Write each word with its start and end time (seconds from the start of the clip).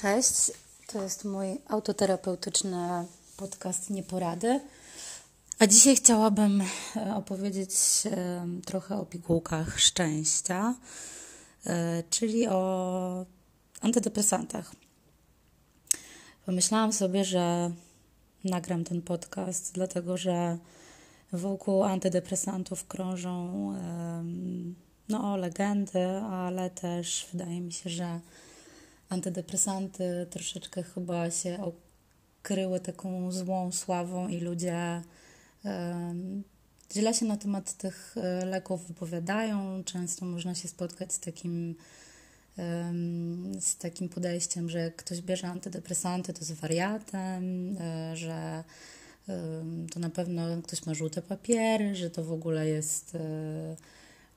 Cześć, 0.00 0.52
to 0.86 1.02
jest 1.02 1.24
mój 1.24 1.46
autoterapeutyczny 1.68 3.06
podcast 3.36 3.90
Nieporady. 3.90 4.60
A 5.58 5.66
dzisiaj 5.66 5.96
chciałabym 5.96 6.62
e, 6.96 7.14
opowiedzieć 7.14 7.70
e, 8.04 8.46
trochę 8.66 8.96
o 8.96 9.06
pigułkach 9.06 9.80
szczęścia, 9.80 10.74
e, 11.66 12.02
czyli 12.10 12.48
o 12.48 13.26
antydepresantach. 13.80 14.72
Pomyślałam 16.46 16.92
sobie, 16.92 17.24
że 17.24 17.70
nagram 18.44 18.84
ten 18.84 19.02
podcast, 19.02 19.72
dlatego 19.72 20.16
że 20.16 20.58
wokół 21.32 21.84
antydepresantów 21.84 22.86
krążą 22.86 23.74
no, 25.08 25.36
legendy, 25.36 26.06
ale 26.30 26.70
też 26.70 27.28
wydaje 27.32 27.60
mi 27.60 27.72
się, 27.72 27.90
że 27.90 28.20
antydepresanty 29.10 30.26
troszeczkę 30.30 30.82
chyba 30.82 31.30
się 31.30 31.58
okryły 32.42 32.80
taką 32.80 33.32
złą 33.32 33.72
sławą 33.72 34.28
i 34.28 34.40
ludzie 34.40 35.02
źle 36.92 37.14
się 37.14 37.26
na 37.26 37.36
temat 37.36 37.72
tych 37.72 38.14
e, 38.16 38.46
leków 38.46 38.86
wypowiadają. 38.86 39.84
Często 39.84 40.26
można 40.26 40.54
się 40.54 40.68
spotkać 40.68 41.12
z 41.12 41.20
takim, 41.20 41.74
z 43.60 43.76
takim 43.76 44.08
podejściem, 44.08 44.70
że 44.70 44.78
jak 44.78 44.96
ktoś 44.96 45.20
bierze 45.20 45.48
antydepresanty, 45.48 46.32
to 46.32 46.40
jest 46.40 46.52
wariatem, 46.52 47.76
e, 47.80 48.16
że 48.16 48.64
to 49.92 50.00
na 50.00 50.10
pewno 50.10 50.62
ktoś 50.62 50.86
ma 50.86 50.94
żółte 50.94 51.22
papiery, 51.22 51.94
że 51.94 52.10
to 52.10 52.24
w 52.24 52.32
ogóle 52.32 52.68
jest 52.68 53.14
e, 53.14 53.76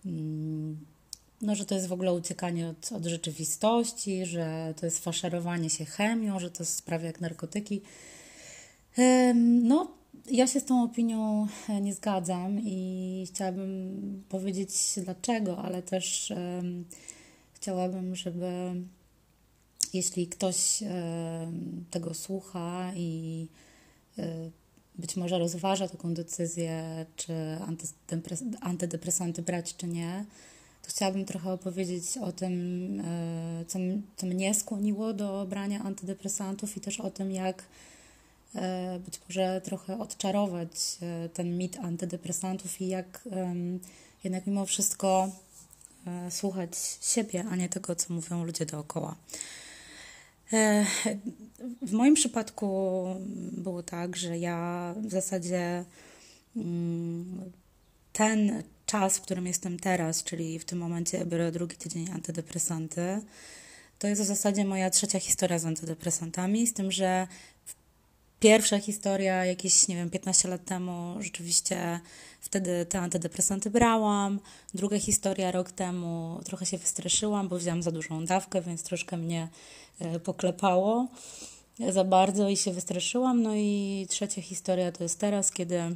mm, 0.06 0.86
no, 1.44 1.56
że 1.56 1.66
to 1.66 1.76
jest 1.76 1.88
w 1.88 1.94
ogóle 1.94 2.14
uciekanie 2.14 2.68
od, 2.68 2.92
od 2.92 3.06
rzeczywistości, 3.06 4.26
że 4.26 4.74
to 4.80 4.86
jest 4.86 5.04
faszerowanie 5.04 5.70
się 5.70 5.86
chemią, 5.86 6.40
że 6.40 6.52
to 6.52 6.66
sprawia 6.66 7.08
jak 7.08 7.22
narkotyki. 7.22 7.82
No, 9.64 9.92
ja 10.32 10.48
się 10.48 10.60
z 10.60 10.66
tą 10.66 10.84
opinią 10.84 11.48
e, 11.70 11.82
nie 11.82 11.94
zgadzam 11.94 12.60
i 12.60 13.28
chciałabym 13.28 14.24
powiedzieć 14.30 14.72
dlaczego, 15.04 15.58
ale 15.58 15.82
też 15.82 16.34
chciałabym, 17.54 18.16
żeby 18.16 18.76
jeśli 19.94 20.28
ktoś 20.28 20.84
tego 21.92 22.14
słucha 22.14 22.92
i 22.96 23.48
um, 24.18 24.52
być 24.96 25.16
może 25.16 25.40
rozważa 25.40 25.88
taką 25.88 26.14
decyzję, 26.14 27.06
czy 27.16 27.34
antydepresanty 28.62 29.42
brać, 29.42 29.76
czy 29.76 29.88
nie, 29.88 30.26
to 30.84 30.90
chciałabym 30.90 31.26
trochę 31.26 31.52
opowiedzieć 31.52 32.18
o 32.18 32.32
tym, 32.32 32.54
e, 33.06 33.66
co, 33.68 33.80
co 34.18 34.26
mnie 34.26 34.54
skłoniło 34.54 35.14
do 35.14 35.46
brania 35.50 35.84
antydepresantów 35.84 36.78
i 36.78 36.82
też 36.82 37.00
o 37.00 37.12
tym, 37.12 37.32
jak 37.32 37.64
e, 38.56 39.00
być 39.00 39.20
może 39.30 39.62
trochę 39.62 40.00
odczarować 40.00 40.70
e, 41.02 41.30
ten 41.30 41.58
mit 41.58 41.78
antydepresantów 41.78 42.82
i 42.82 42.88
jak 42.88 43.30
jednak 44.24 44.48
mimo 44.48 44.66
wszystko 44.66 45.30
słuchać 46.30 46.70
siebie, 47.02 47.46
a 47.52 47.56
nie 47.56 47.70
tego, 47.70 47.96
co 47.96 48.14
mówią 48.14 48.44
ludzie 48.44 48.66
dookoła. 48.66 49.16
W 51.82 51.92
moim 51.92 52.14
przypadku 52.14 53.06
było 53.52 53.84
tak, 53.84 54.16
że 54.16 54.38
ja 54.38 54.96
w 54.98 55.12
zasadzie 55.12 55.86
mm, 56.56 57.52
ten 58.14 58.64
czas, 58.94 59.18
w 59.18 59.22
którym 59.22 59.48
jestem 59.48 59.80
teraz, 59.80 60.24
czyli 60.24 60.60
w 60.60 60.66
tym 60.66 60.80
momencie 60.80 61.26
biorę 61.26 61.52
drugi 61.52 61.76
tydzień 61.76 62.10
antydepresanty, 62.12 63.22
to 64.00 64.08
jest 64.08 64.22
w 64.22 64.26
zasadzie 64.26 64.66
moja 64.66 64.90
trzecia 64.90 65.20
historia 65.20 65.60
z 65.60 65.66
antydepresantami, 65.66 66.68
z 66.68 66.74
tym, 66.74 66.92
że 66.92 67.28
pierwsza 68.40 68.80
historia 68.80 69.46
jakieś, 69.46 69.88
nie 69.88 69.96
wiem, 69.96 70.10
15 70.10 70.50
lat 70.50 70.66
temu 70.66 71.16
rzeczywiście 71.20 72.00
wtedy 72.42 72.86
te 72.86 73.00
antydepresanty 73.00 73.70
brałam. 73.70 74.40
Druga 74.74 75.00
historia 75.00 75.52
rok 75.52 75.72
temu 75.72 76.40
trochę 76.46 76.66
się 76.66 76.78
wystraszyłam, 76.78 77.48
bo 77.48 77.58
wzięłam 77.58 77.84
za 77.84 77.92
dużą 77.92 78.26
dawkę, 78.26 78.62
więc 78.62 78.84
troszkę 78.84 79.18
mnie 79.18 79.48
e, 80.00 80.20
poklepało 80.20 81.08
za 81.90 82.04
bardzo 82.04 82.50
i 82.50 82.58
się 82.58 82.72
wystraszyłam. 82.72 83.42
No 83.42 83.56
i 83.56 84.08
trzecia 84.10 84.42
historia 84.42 84.92
to 84.92 85.04
jest 85.04 85.20
teraz, 85.20 85.52
kiedy 85.52 85.96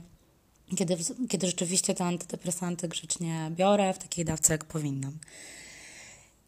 kiedy, 0.75 0.97
kiedy 1.29 1.47
rzeczywiście 1.47 1.93
te 1.93 2.03
antydepresanty 2.05 2.87
grzecznie 2.87 3.51
biorę 3.55 3.93
w 3.93 3.97
takiej 3.97 4.25
dawce, 4.25 4.53
jak 4.53 4.65
powinnam. 4.65 5.17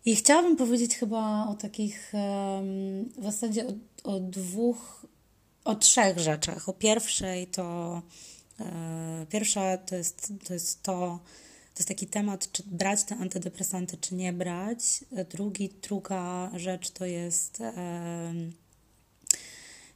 I 0.06 0.16
chciałabym 0.16 0.56
powiedzieć 0.56 0.96
chyba 0.96 1.48
o 1.48 1.54
takich 1.54 2.14
w 3.18 3.24
zasadzie 3.24 3.68
o, 3.68 3.74
o 4.04 4.20
dwóch, 4.20 5.06
o 5.64 5.76
trzech 5.76 6.20
rzeczach. 6.20 6.70
O 6.70 6.74
pierwszej 6.74 7.48
to 7.48 8.02
e, 8.60 9.26
pierwsza 9.30 9.78
to 9.78 9.96
jest 9.96 10.34
to, 10.48 10.54
jest 10.54 10.84
to 10.84 11.20
to 11.74 11.82
jest 11.82 11.88
taki 11.88 12.08
temat, 12.08 12.52
czy 12.52 12.64
brać 12.66 13.04
te 13.04 13.16
antydepresanty, 13.16 13.98
czy 13.98 14.16
nie 14.16 14.34
brać. 14.34 15.06
Drugi, 15.30 15.70
druga 15.82 16.52
rzecz 16.56 16.92
to 16.92 17.06
jest 17.06 17.62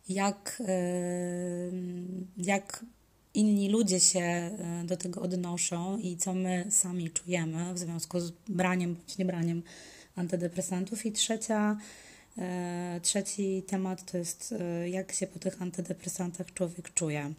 jak, 0.10 0.64
jak 2.38 2.86
inni 3.34 3.70
ludzie 3.70 4.00
się 4.00 4.20
e, 4.20 4.84
do 4.86 4.98
tego 4.98 5.22
odnoszą 5.22 5.98
i 5.98 6.18
co 6.18 6.34
my 6.34 6.66
sami 6.70 7.12
czujemy 7.12 7.74
w 7.74 7.80
związku 7.80 8.20
z 8.20 8.32
braniem 8.48 8.96
bądź 8.96 9.18
niebraniem 9.18 9.64
antydepresantów. 10.16 11.06
I 11.06 11.12
trzecia, 11.12 11.78
e, 12.38 13.00
trzeci 13.04 13.64
temat 13.68 14.12
to 14.12 14.18
jest, 14.18 14.56
e, 14.60 14.90
jak 14.90 15.12
się 15.12 15.28
po 15.28 15.40
tych 15.40 15.62
antydepresantach 15.62 16.54
człowiek 16.54 16.94
czuje. 16.94 17.34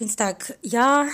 Więc 0.00 0.16
tak, 0.16 0.58
ja 0.62 1.10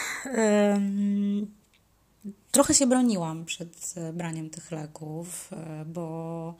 trochę 2.50 2.74
się 2.74 2.86
broniłam 2.86 3.44
przed 3.44 3.94
braniem 4.12 4.50
tych 4.50 4.70
leków, 4.70 5.50
bo 5.86 6.54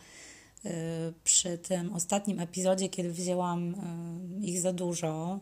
przy 1.24 1.58
tym 1.58 1.92
ostatnim 1.92 2.40
epizodzie, 2.40 2.88
kiedy 2.88 3.12
wzięłam 3.12 3.74
ich 4.40 4.60
za 4.60 4.72
dużo, 4.72 5.40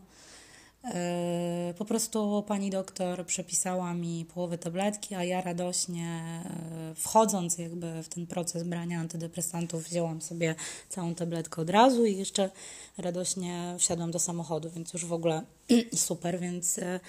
po 1.77 1.85
prostu 1.85 2.43
pani 2.47 2.69
doktor 2.69 3.25
przepisała 3.25 3.93
mi 3.93 4.25
połowę 4.33 4.57
tabletki, 4.57 5.15
a 5.15 5.23
ja 5.23 5.41
radośnie 5.41 6.21
e, 6.45 6.95
wchodząc 6.95 7.57
jakby 7.57 8.03
w 8.03 8.09
ten 8.09 8.27
proces 8.27 8.63
brania 8.63 8.99
antydepresantów 8.99 9.83
wzięłam 9.83 10.21
sobie 10.21 10.55
całą 10.89 11.15
tabletkę 11.15 11.61
od 11.61 11.69
razu 11.69 12.05
i 12.05 12.17
jeszcze 12.17 12.49
radośnie 12.97 13.75
wsiadłam 13.77 14.11
do 14.11 14.19
samochodu, 14.19 14.69
więc 14.69 14.93
już 14.93 15.05
w 15.05 15.13
ogóle 15.13 15.43
super, 15.95 16.39
więc 16.39 16.79
e, 16.79 16.99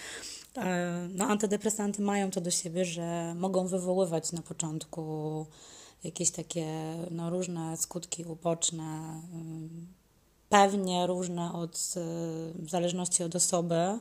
no, 1.14 1.24
antydepresanty 1.24 2.02
mają 2.02 2.30
to 2.30 2.40
do 2.40 2.50
siebie, 2.50 2.84
że 2.84 3.34
mogą 3.34 3.66
wywoływać 3.66 4.32
na 4.32 4.42
początku 4.42 5.46
jakieś 6.04 6.30
takie 6.30 6.66
no, 7.10 7.30
różne 7.30 7.76
skutki 7.76 8.24
uboczne, 8.24 9.20
pewnie 10.52 11.06
różne 11.06 11.52
od, 11.52 11.76
e, 11.76 12.00
w 12.54 12.70
zależności 12.70 13.22
od 13.22 13.36
osoby. 13.36 13.98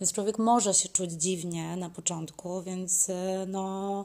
Więc 0.00 0.12
człowiek 0.12 0.38
może 0.38 0.74
się 0.74 0.88
czuć 0.88 1.12
dziwnie 1.12 1.76
na 1.76 1.90
początku, 1.90 2.62
więc 2.62 3.10
e, 3.10 3.46
no, 3.48 4.04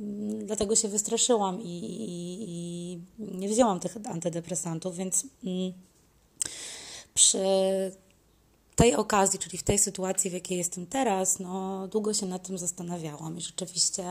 mm, 0.00 0.46
dlatego 0.46 0.76
się 0.76 0.88
wystraszyłam 0.88 1.60
i, 1.60 1.66
i, 1.66 2.42
i 2.48 2.98
nie 3.18 3.48
wzięłam 3.48 3.80
tych 3.80 3.96
antydepresantów, 4.04 4.96
więc 4.96 5.26
mm, 5.44 5.72
przy 7.14 7.38
tej 8.76 8.94
okazji, 8.94 9.38
czyli 9.38 9.58
w 9.58 9.62
tej 9.62 9.78
sytuacji, 9.78 10.30
w 10.30 10.34
jakiej 10.34 10.58
jestem 10.58 10.86
teraz, 10.86 11.38
no, 11.38 11.88
długo 11.88 12.14
się 12.14 12.26
nad 12.26 12.46
tym 12.46 12.58
zastanawiałam 12.58 13.38
i 13.38 13.40
rzeczywiście 13.40 14.04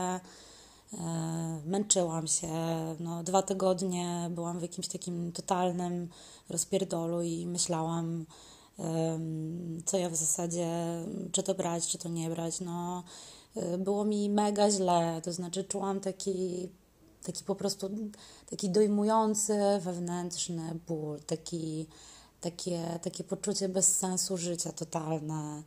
męczyłam 1.66 2.26
się. 2.26 2.48
No, 3.00 3.22
dwa 3.22 3.42
tygodnie 3.42 4.30
byłam 4.30 4.58
w 4.58 4.62
jakimś 4.62 4.88
takim 4.88 5.32
totalnym 5.32 6.08
rozpierdolu 6.48 7.22
i 7.22 7.46
myślałam, 7.46 8.26
co 9.84 9.98
ja 9.98 10.10
w 10.10 10.16
zasadzie, 10.16 10.68
czy 11.32 11.42
to 11.42 11.54
brać, 11.54 11.86
czy 11.86 11.98
to 11.98 12.08
nie 12.08 12.30
brać. 12.30 12.60
No, 12.60 13.04
y, 13.56 13.78
było 13.78 14.04
mi 14.04 14.30
mega 14.30 14.70
źle, 14.70 15.20
to 15.24 15.32
znaczy 15.32 15.64
czułam 15.64 16.00
taki, 16.00 16.68
taki 17.22 17.44
po 17.44 17.54
prostu 17.54 17.90
taki 18.50 18.70
dojmujący 18.70 19.58
wewnętrzny 19.80 20.78
ból, 20.88 21.20
taki, 21.20 21.86
takie, 22.40 22.98
takie 23.02 23.24
poczucie 23.24 23.68
bezsensu 23.68 24.36
życia 24.36 24.72
totalne, 24.72 25.62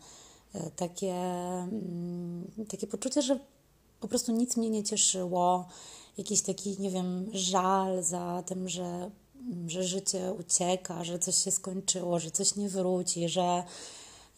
y, 0.56 0.72
takie, 0.76 1.16
mm, 1.16 2.52
takie 2.70 2.88
poczucie, 2.88 3.22
że 3.22 3.40
po 4.06 4.10
prostu 4.10 4.32
nic 4.32 4.58
mnie 4.58 4.70
nie 4.70 4.84
cieszyło, 4.84 5.68
jakiś 6.18 6.42
taki, 6.42 6.76
nie 6.80 6.90
wiem, 6.90 7.30
żal 7.34 8.04
za 8.04 8.44
tym, 8.46 8.70
że 8.70 9.12
że 9.68 9.84
życie 9.84 10.34
ucieka, 10.40 11.04
że 11.04 11.20
coś 11.20 11.36
się 11.36 11.52
skończyło, 11.52 12.20
że 12.20 12.32
coś 12.32 12.56
nie 12.56 12.70
wróci, 12.70 13.30
że, 13.30 13.64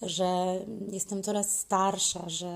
że 0.01 0.59
jestem 0.91 1.23
coraz 1.23 1.59
starsza, 1.59 2.29
że 2.29 2.51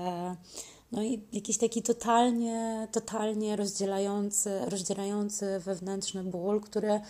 no 0.92 1.02
i 1.02 1.22
jakiś 1.32 1.58
taki 1.58 1.82
totalnie, 1.82 2.88
totalnie 2.92 3.56
rozdzielający, 3.56 4.60
rozdzielający 4.66 5.60
wewnętrzny 5.64 6.24
ból, 6.24 6.60
który 6.60 7.00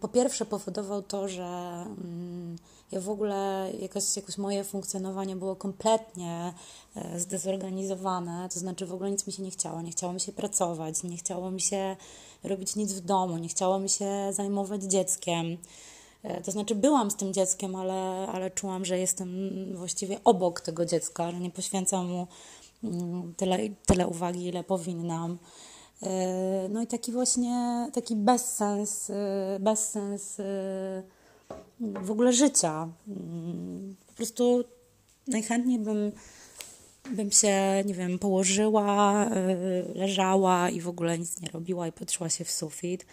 po 0.00 0.08
pierwsze 0.08 0.46
powodował 0.46 1.02
to, 1.02 1.28
że 1.28 1.44
mm, 1.44 2.56
ja 2.92 3.00
w 3.00 3.10
ogóle 3.10 3.70
jakoś, 3.80 4.16
jakoś 4.16 4.38
moje 4.38 4.64
funkcjonowanie 4.64 5.36
było 5.36 5.56
kompletnie 5.56 6.54
e, 6.96 7.20
zdezorganizowane, 7.20 8.48
to 8.52 8.58
znaczy 8.58 8.86
w 8.86 8.94
ogóle 8.94 9.10
nic 9.10 9.26
mi 9.26 9.32
się 9.32 9.42
nie 9.42 9.50
chciało, 9.50 9.82
nie 9.82 9.90
chciało 9.90 10.12
mi 10.12 10.20
się 10.20 10.32
pracować, 10.32 11.02
nie 11.02 11.16
chciało 11.16 11.50
mi 11.50 11.60
się 11.60 11.96
robić 12.44 12.76
nic 12.76 12.92
w 12.92 13.00
domu, 13.00 13.38
nie 13.38 13.48
chciało 13.48 13.78
mi 13.78 13.88
się 13.88 14.32
zajmować 14.32 14.82
dzieckiem. 14.82 15.56
E, 16.22 16.42
to 16.42 16.50
znaczy 16.50 16.74
byłam 16.74 17.10
z 17.10 17.16
tym 17.16 17.32
dzieckiem, 17.32 17.76
ale, 17.76 18.28
ale 18.32 18.50
czułam, 18.50 18.84
że 18.84 18.98
jestem 18.98 19.28
właściwie 19.76 20.20
obok 20.24 20.60
tego 20.60 20.86
dziecka, 20.86 21.30
że 21.30 21.40
nie 21.40 21.50
poświęcam 21.50 22.06
mu 22.06 22.26
mm, 22.84 23.34
tyle, 23.36 23.58
tyle 23.86 24.06
uwagi, 24.06 24.46
ile 24.46 24.64
powinnam. 24.64 25.38
E, 26.02 26.68
no 26.70 26.82
i 26.82 26.86
taki 26.86 27.12
właśnie, 27.12 27.88
taki 27.92 28.16
bezsens, 28.16 29.10
e, 29.10 29.58
bezsens 29.60 30.36
w 31.80 32.10
ogóle 32.10 32.32
życia. 32.32 32.88
Mm, 33.08 33.96
po 34.06 34.12
prostu 34.12 34.64
najchętniej 35.28 35.78
bym, 35.78 36.12
bym 37.10 37.30
się, 37.30 37.84
nie 37.86 37.94
wiem, 37.94 38.18
położyła, 38.18 39.30
leżała 39.94 40.70
i 40.70 40.80
w 40.80 40.88
ogóle 40.88 41.18
nic 41.18 41.40
nie 41.40 41.48
robiła 41.48 41.88
i 41.88 41.92
patrzyła 41.92 42.28
się 42.28 42.44
w 42.44 42.50
sufit. 42.50 43.06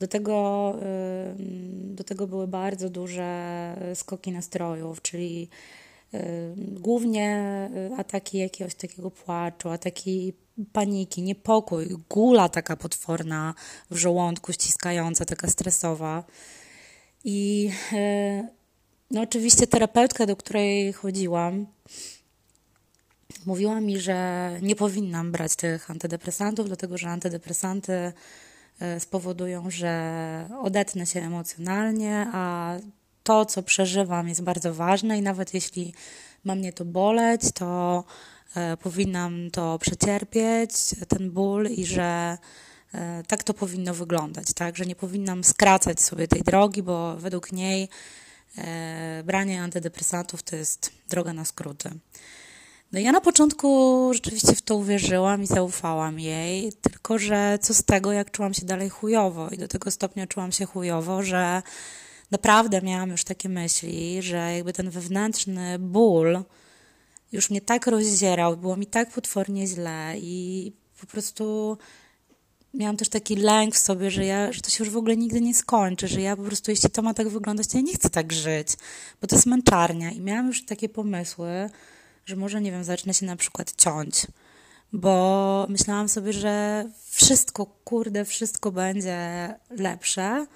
Do 0.00 0.08
tego, 0.08 0.74
do 1.84 2.04
tego 2.04 2.26
były 2.26 2.48
bardzo 2.48 2.90
duże 2.90 3.76
skoki 3.94 4.32
nastrojów, 4.32 5.02
czyli 5.02 5.48
głównie 6.58 7.70
ataki 7.98 8.38
jakiegoś 8.38 8.74
takiego 8.74 9.10
płaczu, 9.10 9.68
ataki 9.68 10.32
paniki, 10.72 11.22
niepokój, 11.22 11.88
gula 12.10 12.48
taka 12.48 12.76
potworna 12.76 13.54
w 13.90 13.96
żołądku, 13.96 14.52
ściskająca, 14.52 15.24
taka 15.24 15.48
stresowa. 15.48 16.24
I 17.24 17.70
e, 17.92 18.48
no 19.10 19.20
oczywiście 19.22 19.66
terapeutka, 19.66 20.26
do 20.26 20.36
której 20.36 20.92
chodziłam, 20.92 21.66
mówiła 23.46 23.80
mi, 23.80 24.00
że 24.00 24.50
nie 24.62 24.76
powinnam 24.76 25.32
brać 25.32 25.56
tych 25.56 25.90
antydepresantów, 25.90 26.66
dlatego 26.66 26.98
że 26.98 27.08
antydepresanty 27.08 28.12
E, 28.80 29.00
spowodują, 29.00 29.70
że 29.70 30.48
odetnę 30.62 31.06
się 31.06 31.20
emocjonalnie, 31.20 32.26
a 32.32 32.74
to, 33.22 33.46
co 33.46 33.62
przeżywam, 33.62 34.28
jest 34.28 34.42
bardzo 34.42 34.74
ważne 34.74 35.18
i 35.18 35.22
nawet 35.22 35.54
jeśli 35.54 35.94
ma 36.44 36.54
mnie 36.54 36.72
to 36.72 36.84
boleć, 36.84 37.42
to 37.54 38.04
powinnam 38.82 39.50
to 39.50 39.78
przecierpieć, 39.78 40.72
ten 41.08 41.30
ból 41.30 41.66
i 41.66 41.86
że 41.86 42.38
e, 42.94 43.22
tak 43.26 43.44
to 43.44 43.54
powinno 43.54 43.94
wyglądać, 43.94 44.46
tak, 44.54 44.76
że 44.76 44.86
nie 44.86 44.96
powinnam 44.96 45.44
skracać 45.44 46.00
sobie 46.00 46.28
tej 46.28 46.42
drogi, 46.42 46.82
bo 46.82 47.16
według 47.16 47.52
niej 47.52 47.88
branie 49.24 49.62
antydepresantów 49.62 50.42
to 50.42 50.56
jest 50.56 50.90
droga 51.08 51.32
na 51.32 51.44
skróty. 51.44 51.90
No 52.92 52.98
ja 52.98 53.12
na 53.12 53.20
początku 53.20 54.10
rzeczywiście 54.14 54.54
w 54.54 54.62
to 54.62 54.76
uwierzyłam 54.76 55.42
i 55.42 55.46
zaufałam 55.46 56.20
jej, 56.20 56.72
tylko 56.72 57.18
że 57.18 57.58
co 57.62 57.74
z 57.74 57.84
tego, 57.84 58.12
jak 58.12 58.30
czułam 58.30 58.54
się 58.54 58.66
dalej 58.66 58.88
chujowo 58.88 59.48
i 59.50 59.58
do 59.58 59.68
tego 59.68 59.90
stopnia 59.90 60.26
czułam 60.26 60.52
się 60.52 60.66
chujowo, 60.66 61.22
że 61.22 61.62
naprawdę 62.30 62.82
miałam 62.82 63.10
już 63.10 63.24
takie 63.24 63.48
myśli, 63.48 64.22
że 64.22 64.36
jakby 64.56 64.72
ten 64.72 64.90
wewnętrzny 64.90 65.78
ból 65.78 66.44
już 67.32 67.50
mnie 67.50 67.60
tak 67.60 67.86
rozdzierał, 67.86 68.56
było 68.56 68.76
mi 68.76 68.86
tak 68.86 69.10
potwornie 69.10 69.66
źle 69.66 70.14
i 70.18 70.72
po 71.00 71.06
prostu 71.06 71.76
miałam 72.74 72.96
też 72.96 73.08
taki 73.08 73.36
lęk 73.36 73.74
w 73.74 73.78
sobie, 73.78 74.10
że, 74.10 74.24
ja, 74.24 74.52
że 74.52 74.60
to 74.60 74.70
się 74.70 74.84
już 74.84 74.92
w 74.92 74.96
ogóle 74.96 75.16
nigdy 75.16 75.40
nie 75.40 75.54
skończy, 75.54 76.08
że 76.08 76.20
ja 76.20 76.36
po 76.36 76.42
prostu, 76.42 76.70
jeśli 76.70 76.90
to 76.90 77.02
ma 77.02 77.14
tak 77.14 77.28
wyglądać, 77.28 77.66
to 77.66 77.78
ja 77.78 77.84
nie 77.84 77.94
chcę 77.94 78.10
tak 78.10 78.32
żyć, 78.32 78.68
bo 79.20 79.26
to 79.26 79.36
jest 79.36 79.46
męczarnia 79.46 80.10
i 80.10 80.20
miałam 80.20 80.46
już 80.46 80.64
takie 80.64 80.88
pomysły, 80.88 81.70
że 82.26 82.36
może, 82.36 82.60
nie 82.60 82.70
wiem, 82.70 82.84
zacznę 82.84 83.14
się 83.14 83.26
na 83.26 83.36
przykład 83.36 83.72
ciąć, 83.76 84.26
bo 84.92 85.66
myślałam 85.68 86.08
sobie, 86.08 86.32
że 86.32 86.84
wszystko, 87.10 87.66
kurde, 87.66 88.24
wszystko 88.24 88.72
będzie 88.72 89.18
lepsze 89.70 90.46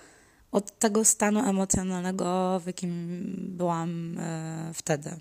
od 0.52 0.78
tego 0.78 1.04
stanu 1.04 1.40
emocjonalnego, 1.40 2.60
w 2.60 2.66
jakim 2.66 3.20
byłam 3.48 4.18
e, 4.18 4.70
wtedy. 4.74 5.16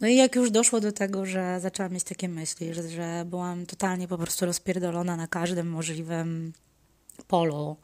No 0.00 0.08
i 0.08 0.16
jak 0.16 0.36
już 0.36 0.50
doszło 0.50 0.80
do 0.80 0.92
tego, 0.92 1.26
że 1.26 1.60
zaczęłam 1.60 1.92
mieć 1.92 2.04
takie 2.04 2.28
myśli, 2.28 2.74
że, 2.74 2.88
że 2.88 3.24
byłam 3.26 3.66
totalnie 3.66 4.08
po 4.08 4.18
prostu 4.18 4.46
rozpierdolona 4.46 5.16
na 5.16 5.26
każdym 5.26 5.70
możliwym 5.70 6.52
polu, 7.26 7.76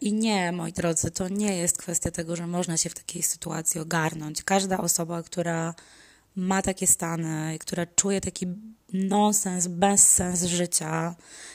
i 0.00 0.12
nie, 0.12 0.52
moi 0.52 0.72
drodzy, 0.72 1.10
to 1.10 1.28
nie 1.28 1.56
jest 1.56 1.78
kwestia 1.78 2.10
tego, 2.10 2.36
że 2.36 2.46
można 2.46 2.76
się 2.76 2.90
w 2.90 2.94
takiej 2.94 3.22
sytuacji 3.22 3.80
ogarnąć. 3.80 4.42
Każda 4.42 4.78
osoba, 4.78 5.22
która 5.22 5.74
ma 6.36 6.62
takie 6.62 6.86
stany, 6.86 7.58
która 7.60 7.86
czuje 7.86 8.20
taki 8.20 8.46
nonsens, 8.92 9.66
bezsens 9.66 10.44
życia, 10.44 11.14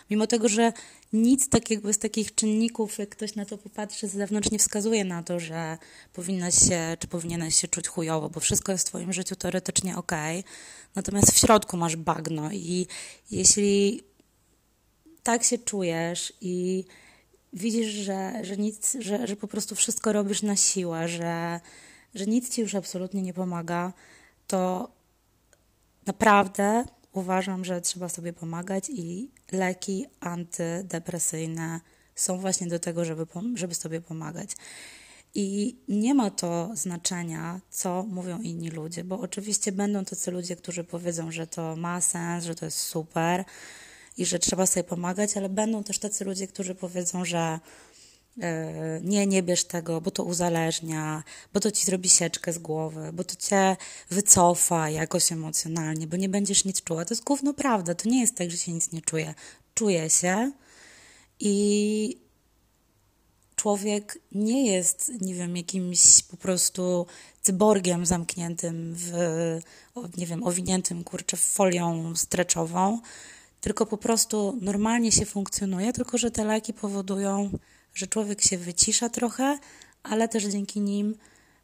mimo 0.10 0.28
tego, 0.28 0.50
że 0.50 0.74
nic 1.14 1.50
takiego 1.50 1.94
z 1.94 1.98
takich 1.98 2.36
czynników, 2.36 2.98
jak 2.98 3.10
ktoś 3.10 3.36
na 3.36 3.46
to 3.46 3.58
popatrzy 3.58 4.08
z 4.08 4.14
zewnątrz, 4.14 4.52
nie 4.52 4.60
wskazuje 4.60 5.06
na 5.06 5.24
to, 5.24 5.40
że 5.40 5.78
powinnaś 6.14 6.56
się, 6.70 6.98
czy 7.00 7.08
powinieneś 7.08 7.56
się 7.56 7.68
czuć 7.68 7.88
chujowo, 7.88 8.30
bo 8.30 8.40
wszystko 8.40 8.72
jest 8.72 8.88
w 8.88 8.90
Twoim 8.90 9.14
życiu 9.14 9.36
teoretycznie 9.36 9.98
ok, 9.98 10.12
natomiast 10.96 11.32
w 11.32 11.38
środku 11.38 11.78
masz 11.78 11.96
bagno 11.96 12.52
i 12.52 12.88
jeśli 13.32 14.04
tak 15.24 15.44
się 15.44 15.58
czujesz 15.58 16.34
i 16.42 16.86
widzisz, 17.54 17.88
że, 17.88 18.34
że 18.44 18.58
nic, 18.58 18.98
że, 19.00 19.28
że 19.28 19.36
po 19.36 19.48
prostu 19.48 19.76
wszystko 19.76 20.14
robisz 20.14 20.42
na 20.42 20.56
siłę, 20.56 21.08
że, 21.08 21.60
że 22.16 22.26
nic 22.26 22.50
ci 22.50 22.62
już 22.62 22.76
absolutnie 22.76 23.22
nie 23.22 23.34
pomaga, 23.34 23.94
to 24.48 24.92
naprawdę 26.06 26.86
uważam, 27.18 27.66
że 27.66 27.82
trzeba 27.82 28.10
sobie 28.10 28.34
pomagać 28.34 28.90
i 28.90 29.32
leki 29.52 30.06
antydepresyjne 30.20 31.82
są 32.16 32.40
właśnie 32.40 32.68
do 32.68 32.80
tego, 32.80 33.06
żeby, 33.06 33.26
żeby 33.56 33.76
sobie 33.76 34.02
pomagać. 34.02 34.50
I 35.36 35.78
nie 35.88 36.16
ma 36.16 36.30
to 36.30 36.72
znaczenia, 36.74 37.62
co 37.70 38.04
mówią 38.04 38.42
inni 38.42 38.70
ludzie, 38.70 39.04
bo 39.04 39.20
oczywiście 39.20 39.72
będą 39.72 40.06
tacy 40.06 40.32
ludzie, 40.32 40.56
którzy 40.56 40.84
powiedzą, 40.84 41.32
że 41.32 41.48
to 41.48 41.76
ma 41.76 42.02
sens, 42.02 42.44
że 42.44 42.56
to 42.56 42.66
jest 42.66 42.80
super, 42.80 43.46
i 44.18 44.26
że 44.26 44.40
trzeba 44.40 44.66
sobie 44.66 44.84
pomagać, 44.84 45.38
ale 45.38 45.50
będą 45.50 45.84
też 45.84 46.00
tacy 46.00 46.26
ludzie, 46.26 46.48
którzy 46.48 46.76
powiedzą, 46.76 47.26
że 47.26 47.60
nie, 49.02 49.28
nie 49.28 49.44
bierz 49.44 49.64
tego, 49.64 50.02
bo 50.02 50.12
to 50.12 50.24
uzależnia, 50.24 51.24
bo 51.54 51.60
to 51.60 51.72
ci 51.72 51.86
zrobi 51.86 52.10
sieczkę 52.10 52.54
z 52.54 52.58
głowy, 52.58 53.10
bo 53.14 53.24
to 53.24 53.36
cię 53.36 53.78
wycofa 54.10 54.90
jakoś 54.90 55.32
emocjonalnie, 55.32 56.08
bo 56.08 56.18
nie 56.18 56.30
będziesz 56.30 56.66
nic 56.66 56.84
czuła. 56.84 57.06
To 57.06 57.14
jest 57.14 57.24
gówno 57.24 57.54
prawda. 57.54 57.96
To 57.96 58.10
nie 58.10 58.22
jest 58.22 58.36
tak, 58.36 58.52
że 58.52 58.58
się 58.58 58.74
nic 58.74 58.92
nie 58.92 59.02
czuje. 59.02 59.34
Czuje 59.74 60.10
się 60.10 60.52
i 61.40 62.28
człowiek 63.56 64.20
nie 64.32 64.72
jest, 64.72 65.12
nie 65.22 65.34
wiem, 65.36 65.58
jakimś 65.58 66.24
po 66.24 66.38
prostu 66.38 67.06
cyborgiem 67.42 68.06
zamkniętym 68.06 68.94
w, 68.98 69.12
nie 70.18 70.26
wiem, 70.26 70.44
owiniętym, 70.44 71.04
kurczę, 71.04 71.38
folią 71.38 72.16
streczową, 72.16 73.00
tylko 73.62 73.86
po 73.86 73.98
prostu 73.98 74.58
normalnie 74.62 75.12
się 75.12 75.26
funkcjonuje, 75.26 75.94
tylko 75.94 76.18
że 76.18 76.32
te 76.32 76.46
leki 76.46 76.74
powodują, 76.74 77.50
że 77.98 78.08
człowiek 78.08 78.42
się 78.42 78.58
wycisza 78.58 79.10
trochę, 79.10 79.60
ale 80.04 80.28
też 80.28 80.44
dzięki 80.44 80.82
nim 80.82 81.16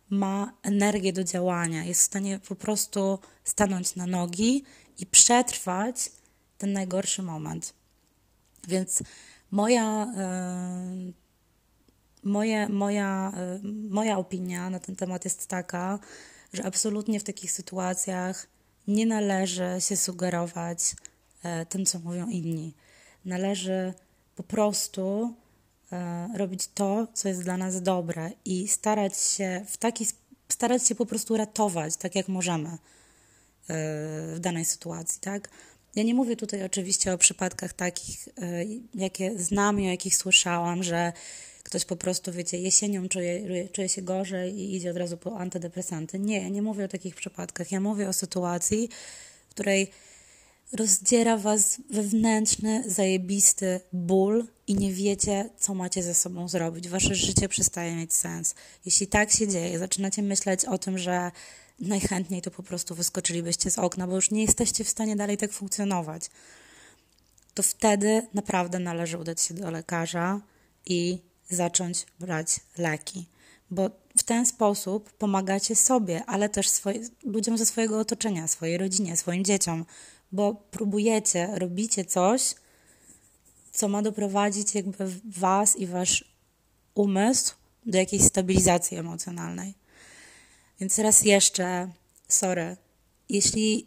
ma 0.10 0.54
energię 0.64 1.14
do 1.14 1.24
działania, 1.24 1.84
jest 1.84 2.02
w 2.02 2.04
stanie 2.04 2.40
po 2.48 2.56
prostu 2.56 3.20
stanąć 3.44 3.96
na 3.96 4.08
nogi 4.08 4.64
i 5.00 5.06
przetrwać 5.06 6.12
ten 6.58 6.74
najgorszy 6.74 7.22
moment. 7.22 7.74
Więc 8.68 9.04
moja, 9.52 10.14
yy, 11.06 11.14
moje, 12.24 12.70
moja, 12.70 13.32
yy, 13.64 13.72
moja 13.90 14.18
opinia 14.18 14.70
na 14.70 14.80
ten 14.80 14.96
temat 14.96 15.26
jest 15.26 15.48
taka, 15.48 16.00
że 16.54 16.66
absolutnie 16.66 17.20
w 17.20 17.24
takich 17.24 17.52
sytuacjach 17.52 18.48
nie 18.88 19.06
należy 19.06 19.76
się 19.80 19.98
sugerować 19.98 20.96
E, 21.44 21.66
tym, 21.66 21.86
co 21.86 22.00
mówią 22.00 22.30
inni. 22.30 22.74
Należy 23.26 23.94
po 24.36 24.44
prostu 24.44 25.34
e, 25.34 25.43
robić 26.36 26.68
to, 26.68 27.08
co 27.14 27.28
jest 27.28 27.44
dla 27.44 27.58
nas 27.58 27.82
dobre 27.82 28.32
i 28.46 28.68
starać 28.68 29.18
się 29.18 29.66
w 29.68 29.78
taki 29.78 30.06
starać 30.50 30.88
się 30.88 30.96
po 30.96 31.06
prostu 31.06 31.38
ratować, 31.38 31.98
tak 31.98 32.16
jak 32.16 32.28
możemy 32.28 32.70
e, 32.70 32.78
w 34.36 34.38
danej 34.40 34.66
sytuacji, 34.66 35.22
tak? 35.22 35.50
Ja 35.96 36.04
nie 36.04 36.14
mówię 36.14 36.36
tutaj 36.36 36.64
oczywiście 36.64 37.14
o 37.14 37.18
przypadkach 37.18 37.74
takich, 37.74 38.30
jakie 38.96 39.40
znam 39.40 39.80
i 39.80 39.88
o 39.88 39.92
jakich 39.92 40.18
słyszałam, 40.18 40.84
że 40.84 41.14
ktoś 41.64 41.86
po 41.86 41.96
prostu, 41.96 42.32
wiecie, 42.32 42.58
jesienią 42.58 43.10
czuje, 43.10 43.70
czuje 43.70 43.90
się 43.90 44.02
gorzej 44.02 44.60
i 44.60 44.76
idzie 44.76 44.92
od 44.92 44.98
razu 44.98 45.18
po 45.18 45.40
antydepresanty. 45.40 46.20
Nie, 46.20 46.42
ja 46.42 46.50
nie 46.50 46.62
mówię 46.62 46.86
o 46.86 46.88
takich 46.88 47.16
przypadkach. 47.16 47.72
Ja 47.72 47.80
mówię 47.80 48.10
o 48.10 48.14
sytuacji, 48.14 48.90
w 49.48 49.50
której 49.50 49.92
rozdziera 50.74 51.38
was 51.38 51.82
wewnętrzny, 51.90 52.84
zajebisty 52.88 53.80
ból 53.94 54.48
i 54.68 54.76
nie 54.76 54.94
wiecie, 54.94 55.50
co 55.60 55.74
macie 55.74 56.04
ze 56.04 56.14
sobą 56.14 56.48
zrobić. 56.48 56.90
Wasze 56.90 57.16
życie 57.16 57.50
przestaje 57.50 57.96
mieć 57.96 58.14
sens. 58.14 58.56
Jeśli 58.86 59.08
tak 59.08 59.32
się 59.32 59.48
dzieje, 59.48 59.80
zaczynacie 59.80 60.22
myśleć 60.22 60.66
o 60.66 60.78
tym, 60.78 60.98
że 60.98 61.32
najchętniej 61.80 62.42
to 62.42 62.52
po 62.52 62.64
prostu 62.64 62.96
wyskoczylibyście 62.96 63.72
z 63.72 63.80
okna, 63.80 64.08
bo 64.08 64.16
już 64.16 64.32
nie 64.32 64.42
jesteście 64.42 64.84
w 64.84 64.90
stanie 64.90 65.16
dalej 65.16 65.38
tak 65.38 65.52
funkcjonować, 65.52 66.30
to 67.54 67.64
wtedy 67.64 68.28
naprawdę 68.34 68.80
należy 68.80 69.18
udać 69.18 69.42
się 69.42 69.54
do 69.54 69.72
lekarza 69.72 70.42
i 70.86 71.20
zacząć 71.50 72.06
brać 72.20 72.60
leki. 72.78 73.26
Bo 73.72 73.90
w 74.18 74.24
ten 74.24 74.46
sposób 74.46 75.14
pomagacie 75.14 75.76
sobie, 75.76 76.26
ale 76.26 76.50
też 76.50 76.70
swoje, 76.70 77.00
ludziom 77.24 77.58
ze 77.58 77.66
swojego 77.66 78.00
otoczenia, 78.00 78.48
swojej 78.48 78.78
rodzinie, 78.78 79.18
swoim 79.18 79.44
dzieciom, 79.44 79.86
bo 80.34 80.56
próbujecie, 80.72 81.50
robicie 81.56 82.06
coś, 82.06 82.56
co 83.72 83.88
ma 83.88 84.02
doprowadzić 84.02 84.76
jakby 84.76 85.06
was 85.26 85.76
i 85.76 85.88
wasz 85.88 86.26
umysł 86.96 87.56
do 87.86 87.98
jakiejś 87.98 88.24
stabilizacji 88.24 88.98
emocjonalnej. 88.98 89.74
Więc 90.80 91.00
raz 91.00 91.26
jeszcze, 91.26 91.90
sorry, 92.28 92.78
jeśli 93.30 93.86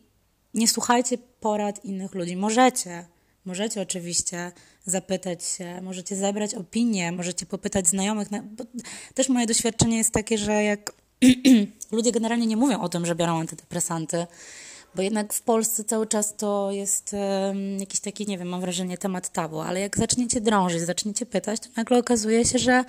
nie 0.54 0.68
słuchajcie 0.68 1.18
porad 1.40 1.84
innych 1.84 2.14
ludzi, 2.14 2.36
możecie, 2.36 3.06
możecie 3.44 3.82
oczywiście 3.82 4.52
zapytać 4.84 5.44
się, 5.44 5.80
możecie 5.80 6.16
zebrać 6.16 6.54
opinię, 6.54 7.12
możecie 7.12 7.46
popytać 7.46 7.88
znajomych. 7.88 8.28
Też 9.14 9.28
moje 9.28 9.46
doświadczenie 9.46 9.98
jest 9.98 10.10
takie, 10.10 10.38
że 10.38 10.64
jak 10.64 10.92
ludzie 11.92 12.12
generalnie 12.12 12.46
nie 12.46 12.56
mówią 12.56 12.80
o 12.80 12.88
tym, 12.88 13.06
że 13.06 13.14
biorą 13.14 13.40
antydepresanty, 13.40 14.26
bo 14.96 15.02
jednak 15.02 15.32
w 15.32 15.42
Polsce 15.42 15.84
cały 15.84 16.06
czas 16.06 16.36
to 16.36 16.72
jest 16.72 17.16
jakiś 17.78 18.00
taki, 18.00 18.26
nie 18.26 18.38
wiem, 18.38 18.48
mam 18.48 18.60
wrażenie, 18.60 18.98
temat 18.98 19.28
tabu, 19.28 19.60
ale 19.60 19.80
jak 19.80 19.98
zaczniecie 19.98 20.40
drążyć, 20.40 20.82
zaczniecie 20.82 21.26
pytać, 21.26 21.60
to 21.60 21.68
nagle 21.76 21.98
okazuje 21.98 22.44
się, 22.44 22.58
że 22.58 22.84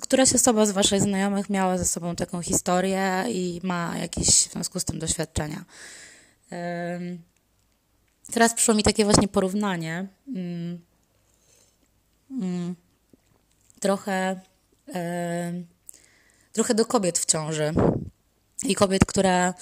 któraś 0.00 0.34
osoba 0.34 0.66
z 0.66 0.70
Waszych 0.70 1.02
znajomych 1.02 1.50
miała 1.50 1.78
ze 1.78 1.84
sobą 1.84 2.16
taką 2.16 2.42
historię 2.42 3.24
i 3.28 3.60
ma 3.62 3.98
jakieś 3.98 4.28
w 4.28 4.52
związku 4.52 4.80
z 4.80 4.84
tym 4.84 4.98
doświadczenia. 4.98 5.64
Teraz 8.32 8.54
przyszło 8.54 8.74
mi 8.74 8.82
takie 8.82 9.04
właśnie 9.04 9.28
porównanie. 9.28 10.06
Um, 10.26 10.80
trochę, 13.80 14.40
trochę 16.52 16.74
do 16.74 16.86
kobiet 16.86 17.18
w 17.18 17.26
ciąży 17.26 17.72
i 18.64 18.74
kobiet, 18.74 19.04
które 19.04 19.54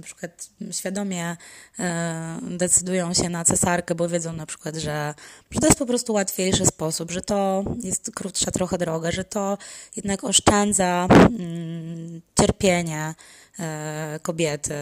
na 0.00 0.06
przykład 0.06 0.50
świadomie 0.70 1.36
e, 1.78 2.38
decydują 2.42 3.14
się 3.14 3.28
na 3.28 3.44
cesarkę, 3.44 3.94
bo 3.94 4.08
wiedzą 4.08 4.32
na 4.32 4.46
przykład, 4.46 4.76
że, 4.76 5.14
że 5.50 5.60
to 5.60 5.66
jest 5.66 5.78
po 5.78 5.86
prostu 5.86 6.12
łatwiejszy 6.12 6.66
sposób, 6.66 7.10
że 7.10 7.20
to 7.20 7.64
jest 7.82 8.10
krótsza 8.14 8.50
trochę 8.50 8.78
droga, 8.78 9.10
że 9.10 9.24
to 9.24 9.58
jednak 9.96 10.24
oszczędza 10.24 11.08
mm, 11.10 12.20
cierpienie 12.40 13.14
e, 13.58 14.20
kobiety. 14.22 14.74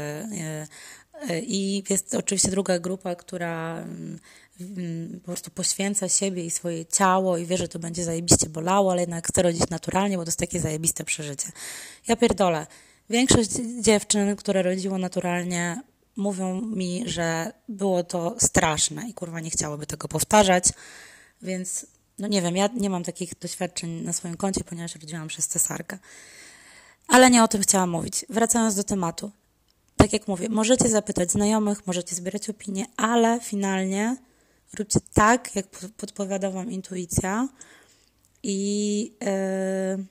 I 1.42 1.82
jest 1.90 2.14
oczywiście 2.14 2.50
druga 2.50 2.78
grupa, 2.78 3.14
która 3.14 3.84
Mm, 4.60 5.20
po 5.20 5.26
prostu 5.26 5.50
poświęca 5.50 6.08
siebie 6.08 6.44
i 6.44 6.50
swoje 6.50 6.86
ciało 6.86 7.36
i 7.36 7.46
wie, 7.46 7.56
że 7.56 7.68
to 7.68 7.78
będzie 7.78 8.04
zajebiście 8.04 8.48
bolało, 8.48 8.92
ale 8.92 9.00
jednak 9.00 9.28
chce 9.28 9.42
rodzić 9.42 9.70
naturalnie, 9.70 10.16
bo 10.16 10.24
to 10.24 10.28
jest 10.28 10.38
takie 10.38 10.60
zajebiste 10.60 11.04
przeżycie. 11.04 11.52
Ja 12.08 12.16
pierdolę. 12.16 12.66
Większość 13.10 13.50
dziewczyn, 13.80 14.36
które 14.36 14.62
rodziło 14.62 14.98
naturalnie, 14.98 15.82
mówią 16.16 16.60
mi, 16.60 17.02
że 17.06 17.52
było 17.68 18.04
to 18.04 18.36
straszne 18.38 19.08
i 19.08 19.14
kurwa 19.14 19.40
nie 19.40 19.50
chciałyby 19.50 19.86
tego 19.86 20.08
powtarzać, 20.08 20.64
więc 21.42 21.86
no 22.18 22.28
nie 22.28 22.42
wiem, 22.42 22.56
ja 22.56 22.68
nie 22.74 22.90
mam 22.90 23.02
takich 23.02 23.38
doświadczeń 23.38 23.90
na 23.90 24.12
swoim 24.12 24.36
koncie, 24.36 24.64
ponieważ 24.64 24.94
rodziłam 24.94 25.28
przez 25.28 25.48
cesarkę. 25.48 25.98
Ale 27.08 27.30
nie 27.30 27.44
o 27.44 27.48
tym 27.48 27.62
chciałam 27.62 27.90
mówić. 27.90 28.26
Wracając 28.28 28.74
do 28.74 28.84
tematu. 28.84 29.30
Tak 29.96 30.12
jak 30.12 30.28
mówię, 30.28 30.48
możecie 30.48 30.88
zapytać 30.88 31.32
znajomych, 31.32 31.86
możecie 31.86 32.14
zbierać 32.16 32.50
opinie, 32.50 32.86
ale 32.96 33.40
finalnie 33.40 34.16
Róbcie 34.78 35.00
tak, 35.14 35.56
jak 35.56 35.66
podpowiada 35.96 36.50
Wam 36.50 36.70
intuicja 36.70 37.48
i, 38.42 39.12
yy, 39.20 40.04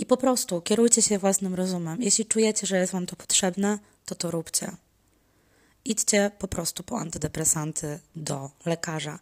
i 0.00 0.06
po 0.06 0.16
prostu 0.16 0.60
kierujcie 0.60 1.02
się 1.02 1.18
własnym 1.18 1.54
rozumem. 1.54 2.02
Jeśli 2.02 2.26
czujecie, 2.26 2.66
że 2.66 2.78
jest 2.78 2.92
Wam 2.92 3.06
to 3.06 3.16
potrzebne, 3.16 3.78
to 4.04 4.14
to 4.14 4.30
róbcie. 4.30 4.76
Idźcie 5.84 6.30
po 6.38 6.48
prostu 6.48 6.82
po 6.82 6.98
antydepresanty 6.98 7.98
do 8.16 8.50
lekarza. 8.66 9.18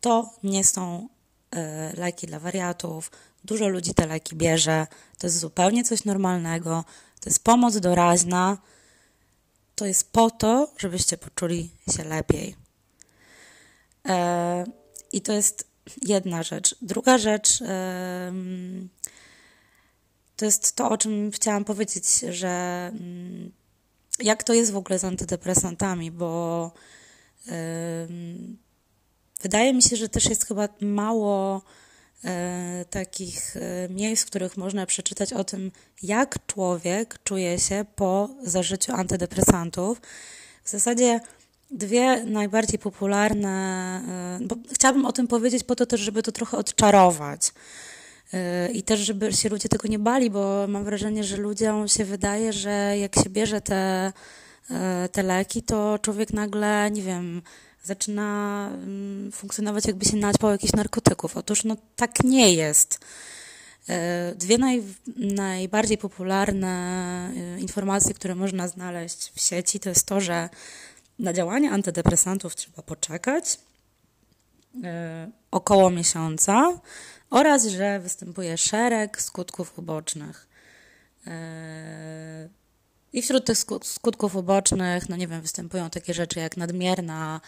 To 0.00 0.30
nie 0.42 0.64
są 0.64 1.08
yy, 1.52 1.60
leki 1.96 2.26
dla 2.26 2.40
wariatów. 2.40 3.10
Dużo 3.44 3.68
ludzi 3.68 3.94
te 3.94 4.06
leki 4.06 4.36
bierze. 4.36 4.86
To 5.18 5.26
jest 5.26 5.38
zupełnie 5.38 5.84
coś 5.84 6.04
normalnego. 6.04 6.84
To 7.20 7.30
jest 7.30 7.44
pomoc 7.44 7.76
doraźna. 7.76 8.58
To 9.74 9.86
jest 9.86 10.12
po 10.12 10.30
to, 10.30 10.72
żebyście 10.78 11.16
poczuli 11.16 11.70
się 11.96 12.04
lepiej. 12.04 12.56
E, 14.08 14.64
I 15.12 15.20
to 15.20 15.32
jest 15.32 15.68
jedna 16.02 16.42
rzecz. 16.42 16.76
Druga 16.82 17.18
rzecz 17.18 17.62
to 20.38 20.44
jest 20.44 20.76
to, 20.76 20.90
o 20.90 20.98
czym 20.98 21.30
chciałam 21.30 21.64
powiedzieć, 21.64 22.20
że 22.30 22.48
mm, 22.92 23.52
jak 24.18 24.42
to 24.42 24.54
jest 24.54 24.72
w 24.72 24.76
ogóle 24.76 24.98
z 24.98 25.04
antydepresantami, 25.04 26.10
bo 26.10 26.72
wydaje 29.42 29.74
mi 29.74 29.82
się, 29.82 29.96
że 29.96 30.08
też 30.08 30.26
jest 30.26 30.46
chyba 30.46 30.68
mało 30.80 31.62
e, 32.24 32.84
takich 32.90 33.56
e, 33.56 33.88
miejsc, 33.88 34.22
w 34.22 34.26
których 34.26 34.56
można 34.56 34.86
przeczytać 34.86 35.32
o 35.32 35.44
tym, 35.44 35.72
jak 36.02 36.46
człowiek 36.46 37.18
czuje 37.24 37.58
się 37.58 37.84
po 37.96 38.28
zażyciu 38.42 38.92
antydepresantów. 38.92 40.00
W 40.64 40.70
zasadzie 40.70 41.20
dwie 41.70 42.24
najbardziej 42.24 42.78
popularne, 42.78 43.50
e, 44.40 44.46
bo 44.46 44.56
chciałabym 44.72 45.04
o 45.06 45.12
tym 45.12 45.28
powiedzieć 45.28 45.64
po 45.64 45.76
to 45.76 45.86
też, 45.86 46.00
żeby 46.00 46.22
to 46.22 46.32
trochę 46.32 46.56
odczarować. 46.56 47.52
E, 48.32 48.68
I 48.72 48.82
też, 48.82 49.00
żeby 49.00 49.32
się 49.32 49.48
ludzie 49.48 49.68
tego 49.68 49.88
nie 49.88 49.98
bali, 49.98 50.30
bo 50.30 50.66
mam 50.68 50.84
wrażenie, 50.84 51.24
że 51.24 51.36
ludziom 51.36 51.88
się 51.88 52.04
wydaje, 52.04 52.52
że 52.52 52.98
jak 52.98 53.14
się 53.14 53.30
bierze 53.30 53.60
te, 53.60 54.12
e, 54.70 55.08
te 55.12 55.22
leki, 55.22 55.62
to 55.62 55.98
człowiek 56.02 56.32
nagle, 56.32 56.90
nie 56.90 57.02
wiem, 57.02 57.42
zaczyna 57.84 58.70
mm, 58.74 59.32
funkcjonować, 59.32 59.86
jakby 59.86 60.04
się 60.04 60.16
naćpał 60.16 60.50
jakichś 60.50 60.72
narkotyków. 60.72 61.36
Otóż 61.36 61.64
no 61.64 61.76
tak 61.96 62.24
nie 62.24 62.54
jest. 62.54 63.00
Dwie 64.36 64.58
naj, 64.58 64.82
najbardziej 65.16 65.98
popularne 65.98 67.32
informacje, 67.58 68.14
które 68.14 68.34
można 68.34 68.68
znaleźć 68.68 69.32
w 69.34 69.40
sieci, 69.40 69.80
to 69.80 69.88
jest 69.88 70.06
to, 70.06 70.20
że 70.20 70.48
na 71.18 71.32
działanie 71.32 71.70
antydepresantów 71.70 72.56
trzeba 72.56 72.82
poczekać 72.82 73.58
około 75.50 75.90
miesiąca 75.90 76.80
oraz, 77.30 77.66
że 77.66 78.00
występuje 78.00 78.58
szereg 78.58 79.22
skutków 79.22 79.78
ubocznych. 79.78 80.48
E, 81.26 82.48
I 83.12 83.22
wśród 83.22 83.44
tych 83.44 83.58
skutków 83.82 84.36
ubocznych, 84.36 85.08
no 85.08 85.16
nie 85.16 85.28
wiem, 85.28 85.40
występują 85.40 85.90
takie 85.90 86.14
rzeczy 86.14 86.40
jak 86.40 86.56
nadmierna 86.56 87.40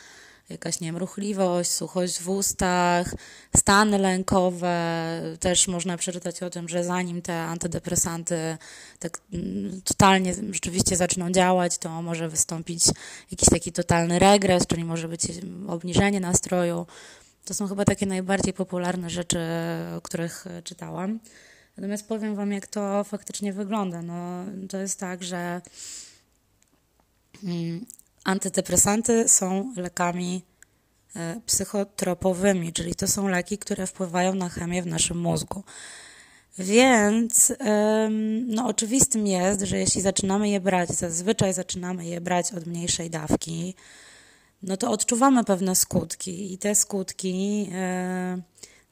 jakaś, 0.50 0.80
nie 0.80 0.92
ruchliwość, 0.92 1.70
suchość 1.70 2.20
w 2.20 2.28
ustach, 2.28 3.14
stany 3.56 3.98
lękowe. 3.98 5.06
Też 5.40 5.68
można 5.68 5.96
przeczytać 5.96 6.42
o 6.42 6.50
tym, 6.50 6.68
że 6.68 6.84
zanim 6.84 7.22
te 7.22 7.42
antydepresanty 7.42 8.56
tak 8.98 9.18
mm, 9.32 9.82
totalnie 9.82 10.34
rzeczywiście 10.50 10.96
zaczną 10.96 11.30
działać, 11.30 11.78
to 11.78 12.02
może 12.02 12.28
wystąpić 12.28 12.84
jakiś 13.30 13.48
taki 13.48 13.72
totalny 13.72 14.18
regres, 14.18 14.66
czyli 14.66 14.84
może 14.84 15.08
być 15.08 15.22
obniżenie 15.68 16.20
nastroju. 16.20 16.86
To 17.44 17.54
są 17.54 17.68
chyba 17.68 17.84
takie 17.84 18.06
najbardziej 18.06 18.52
popularne 18.52 19.10
rzeczy, 19.10 19.38
o 19.96 20.00
których 20.00 20.44
czytałam. 20.64 21.20
Natomiast 21.76 22.08
powiem 22.08 22.34
Wam, 22.34 22.52
jak 22.52 22.66
to 22.66 23.04
faktycznie 23.04 23.52
wygląda. 23.52 24.02
No, 24.02 24.44
to 24.68 24.78
jest 24.78 25.00
tak, 25.00 25.22
że 25.24 25.60
mm, 27.44 27.86
Antydepresanty 28.24 29.28
są 29.28 29.74
lekami 29.76 30.42
e, 31.16 31.40
psychotropowymi, 31.46 32.72
czyli 32.72 32.94
to 32.94 33.08
są 33.08 33.28
leki, 33.28 33.58
które 33.58 33.86
wpływają 33.86 34.34
na 34.34 34.48
chemię 34.48 34.82
w 34.82 34.86
naszym 34.86 35.20
mózgu. 35.20 35.64
Więc 36.58 37.52
no, 38.46 38.66
oczywistym 38.66 39.26
jest, 39.26 39.60
że 39.60 39.78
jeśli 39.78 40.00
zaczynamy 40.00 40.48
je 40.48 40.60
brać, 40.60 40.88
zazwyczaj 40.88 41.54
zaczynamy 41.54 42.06
je 42.06 42.20
brać 42.20 42.52
od 42.52 42.66
mniejszej 42.66 43.10
dawki, 43.10 43.74
no 44.62 44.76
to 44.76 44.90
odczuwamy 44.90 45.44
pewne 45.44 45.74
skutki 45.74 46.52
i 46.52 46.58
te 46.58 46.74
skutki 46.74 47.68
e, 47.72 48.42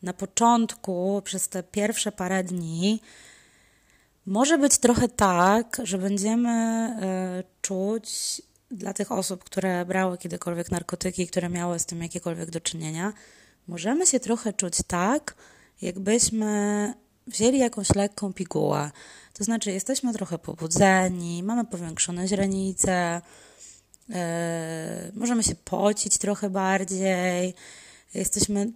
na 0.03 0.13
początku, 0.13 1.23
przez 1.25 1.49
te 1.49 1.63
pierwsze 1.63 2.13
parę 2.13 2.45
dni, 2.45 3.01
może 4.27 4.59
być 4.59 4.79
trochę 4.79 5.09
tak, 5.09 5.81
że 5.85 5.99
będziemy 5.99 6.51
e, 6.51 7.43
czuć 7.63 8.43
dla 8.71 8.93
tych 8.93 9.13
osób, 9.13 9.45
które 9.45 9.85
brały 9.85 10.19
kiedykolwiek 10.19 10.71
narkotyki, 10.71 11.27
które 11.27 11.49
miały 11.49 11.79
z 11.79 11.87
tym 11.87 12.03
jakiekolwiek 12.03 12.51
do 12.51 12.61
czynienia, 12.61 13.13
możemy 13.69 14.07
się 14.07 14.21
trochę 14.21 14.53
czuć 14.53 14.75
tak, 14.87 15.35
jakbyśmy 15.83 16.95
wzięli 17.27 17.59
jakąś 17.59 17.95
lekką 17.95 18.33
pigułę. 18.33 18.91
To 19.33 19.45
znaczy, 19.45 19.73
jesteśmy 19.73 20.13
trochę 20.13 20.39
pobudzeni, 20.39 21.43
mamy 21.43 21.65
powiększone 21.65 22.29
źrenice, 22.29 23.23
możemy 25.15 25.43
się 25.43 25.55
pocić 25.55 26.19
trochę 26.19 26.51
bardziej, 26.51 27.55
jesteśmy, 28.15 28.73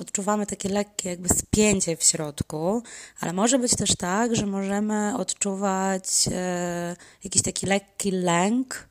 odczuwamy 0.00 0.46
takie 0.46 0.68
lekkie 0.68 1.08
jakby 1.10 1.28
spięcie 1.28 1.96
w 1.96 2.02
środku, 2.02 2.82
ale 3.20 3.32
może 3.32 3.58
być 3.58 3.76
też 3.76 3.96
tak, 3.96 4.36
że 4.36 4.46
możemy 4.46 5.16
odczuwać 5.16 6.28
e, 6.32 6.96
jakiś 7.24 7.42
taki 7.42 7.66
lekki 7.66 8.10
lęk, 8.10 8.88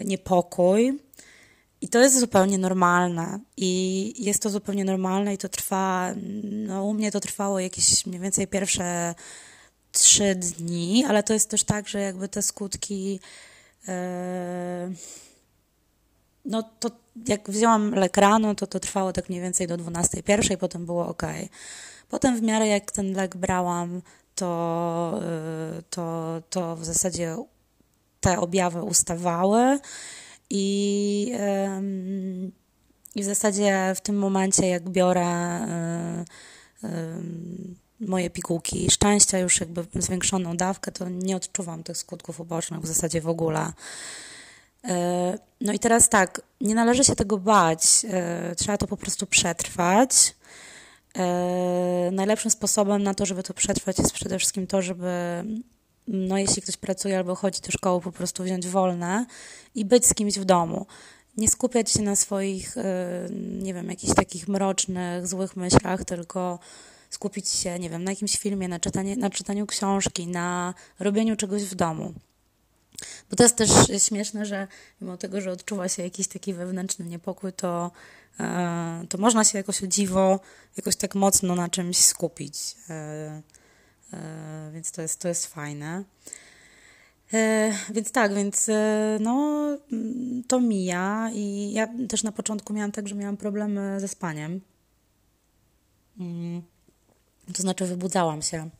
niepokój. 0.00 0.98
I 1.80 1.88
to 1.88 1.98
jest 2.00 2.20
zupełnie 2.20 2.58
normalne. 2.58 3.40
I 3.56 4.14
jest 4.24 4.42
to 4.42 4.50
zupełnie 4.50 4.84
normalne 4.84 5.34
i 5.34 5.38
to 5.38 5.48
trwa, 5.48 6.14
no 6.42 6.84
u 6.84 6.94
mnie 6.94 7.12
to 7.12 7.20
trwało 7.20 7.60
jakieś 7.60 8.06
mniej 8.06 8.20
więcej 8.20 8.46
pierwsze 8.46 9.14
trzy 9.92 10.34
dni, 10.34 11.04
ale 11.08 11.22
to 11.22 11.32
jest 11.32 11.50
też 11.50 11.64
tak, 11.64 11.88
że 11.88 12.00
jakby 12.00 12.28
te 12.28 12.42
skutki. 12.42 13.20
Yy, 13.88 14.96
no 16.44 16.62
to 16.62 16.90
jak 17.28 17.50
wzięłam 17.50 17.94
lek 17.94 18.16
rano, 18.16 18.54
to 18.54 18.66
to 18.66 18.80
trwało 18.80 19.12
tak 19.12 19.28
mniej 19.28 19.40
więcej 19.40 19.66
do 19.66 19.76
12.01, 19.76 20.56
potem 20.56 20.86
było 20.86 21.08
ok. 21.08 21.22
Potem 22.08 22.36
w 22.36 22.42
miarę 22.42 22.66
jak 22.66 22.92
ten 22.92 23.12
lek 23.12 23.36
brałam, 23.36 24.02
to, 24.34 25.20
y, 25.78 25.82
to, 25.90 26.34
to 26.50 26.76
w 26.76 26.84
zasadzie 26.84 27.36
te 28.20 28.40
objawy 28.40 28.82
ustawały 28.82 29.78
i, 30.50 31.32
i 33.14 33.22
w 33.22 33.24
zasadzie 33.24 33.92
w 33.96 34.00
tym 34.00 34.18
momencie 34.18 34.68
jak 34.68 34.88
biorę 34.90 35.60
moje 38.00 38.30
pigułki 38.30 38.90
szczęścia, 38.90 39.38
już 39.38 39.60
jakby 39.60 39.86
zwiększoną 39.94 40.56
dawkę, 40.56 40.92
to 40.92 41.08
nie 41.08 41.36
odczuwam 41.36 41.82
tych 41.82 41.96
skutków 41.96 42.40
ubocznych 42.40 42.80
w 42.80 42.86
zasadzie 42.86 43.20
w 43.20 43.28
ogóle. 43.28 43.72
E, 44.84 45.38
no 45.60 45.72
i 45.72 45.78
teraz 45.78 46.08
tak, 46.08 46.40
nie 46.60 46.74
należy 46.74 47.04
się 47.04 47.14
tego 47.16 47.38
bać, 47.38 48.06
e, 48.10 48.54
trzeba 48.56 48.78
to 48.78 48.86
po 48.86 48.96
prostu 48.96 49.26
przetrwać. 49.26 50.34
E, 51.16 52.10
najlepszym 52.12 52.50
sposobem 52.50 53.02
na 53.02 53.14
to, 53.14 53.26
żeby 53.26 53.42
to 53.42 53.54
przetrwać, 53.54 53.98
jest 53.98 54.12
przede 54.12 54.38
wszystkim 54.38 54.66
to, 54.66 54.82
żeby, 54.82 55.10
no 56.08 56.38
jeśli 56.38 56.62
ktoś 56.62 56.76
pracuje 56.76 57.18
albo 57.18 57.34
chodzi 57.34 57.60
do 57.60 57.70
szkoły, 57.70 58.00
po 58.00 58.12
prostu 58.12 58.42
wziąć 58.42 58.68
wolne 58.68 59.26
i 59.74 59.84
być 59.84 60.06
z 60.06 60.14
kimś 60.14 60.38
w 60.38 60.44
domu. 60.44 60.86
Nie 61.36 61.48
skupiać 61.48 61.90
się 61.90 62.02
na 62.02 62.16
swoich, 62.16 62.74
nie 63.62 63.74
wiem, 63.74 63.90
jakichś 63.90 64.14
takich 64.14 64.48
mrocznych, 64.48 65.26
złych 65.26 65.56
myślach, 65.56 66.04
tylko 66.04 66.58
skupić 67.14 67.48
się, 67.48 67.78
nie 67.78 67.90
wiem, 67.90 68.04
na 68.04 68.10
jakimś 68.10 68.38
filmie, 68.38 68.68
na, 68.68 68.80
czytanie, 68.80 69.16
na 69.16 69.30
czytaniu 69.30 69.66
książki, 69.66 70.26
na 70.26 70.74
robieniu 70.98 71.36
czegoś 71.36 71.64
w 71.64 71.74
domu. 71.74 72.14
Bo 73.30 73.36
to 73.36 73.42
jest 73.42 73.56
też 73.56 73.70
śmieszne, 73.98 74.46
że 74.46 74.68
mimo 75.00 75.16
tego, 75.16 75.40
że 75.40 75.52
odczuwa 75.52 75.88
się 75.88 76.02
jakiś 76.02 76.28
taki 76.28 76.54
wewnętrzny 76.54 77.04
niepokój, 77.04 77.52
to, 77.52 77.90
e, 78.40 79.06
to 79.08 79.18
można 79.18 79.44
się 79.44 79.58
jakoś 79.58 79.82
o 79.82 79.86
dziwo, 79.86 80.40
jakoś 80.76 80.96
tak 80.96 81.14
mocno 81.14 81.54
na 81.54 81.68
czymś 81.68 81.98
skupić. 81.98 82.76
E, 82.90 83.42
e, 84.12 84.70
więc 84.74 84.92
to 84.92 85.02
jest, 85.02 85.20
to 85.20 85.28
jest 85.28 85.46
fajne. 85.46 86.04
Więc 87.90 88.12
tak, 88.12 88.34
więc 88.34 88.70
no, 89.20 89.66
to 90.48 90.60
mija 90.60 91.30
i 91.32 91.72
ja 91.72 91.88
też 92.08 92.22
na 92.22 92.32
początku 92.32 92.72
miałam 92.72 92.92
tak, 92.92 93.08
że 93.08 93.14
miałam 93.14 93.36
problemy 93.36 94.00
ze 94.00 94.08
spaniem. 94.08 94.60
Mm. 96.20 96.62
To 97.52 97.62
znaczy 97.62 97.86
wybudzałam 97.86 98.42
się 98.42 98.70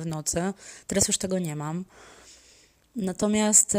w 0.00 0.02
nocy. 0.06 0.52
Teraz 0.86 1.08
już 1.08 1.18
tego 1.18 1.38
nie 1.38 1.56
mam. 1.56 1.84
Natomiast 2.96 3.76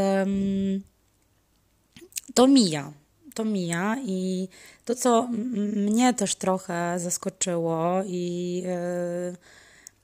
to 2.33 2.47
mija. 2.47 2.93
To 3.33 3.45
mija 3.45 3.97
i 4.05 4.47
to, 4.85 4.95
co 4.95 5.27
mnie 5.75 6.13
też 6.13 6.35
trochę 6.35 6.99
zaskoczyło 6.99 8.03
i 8.05 8.55
yy, 8.65 9.37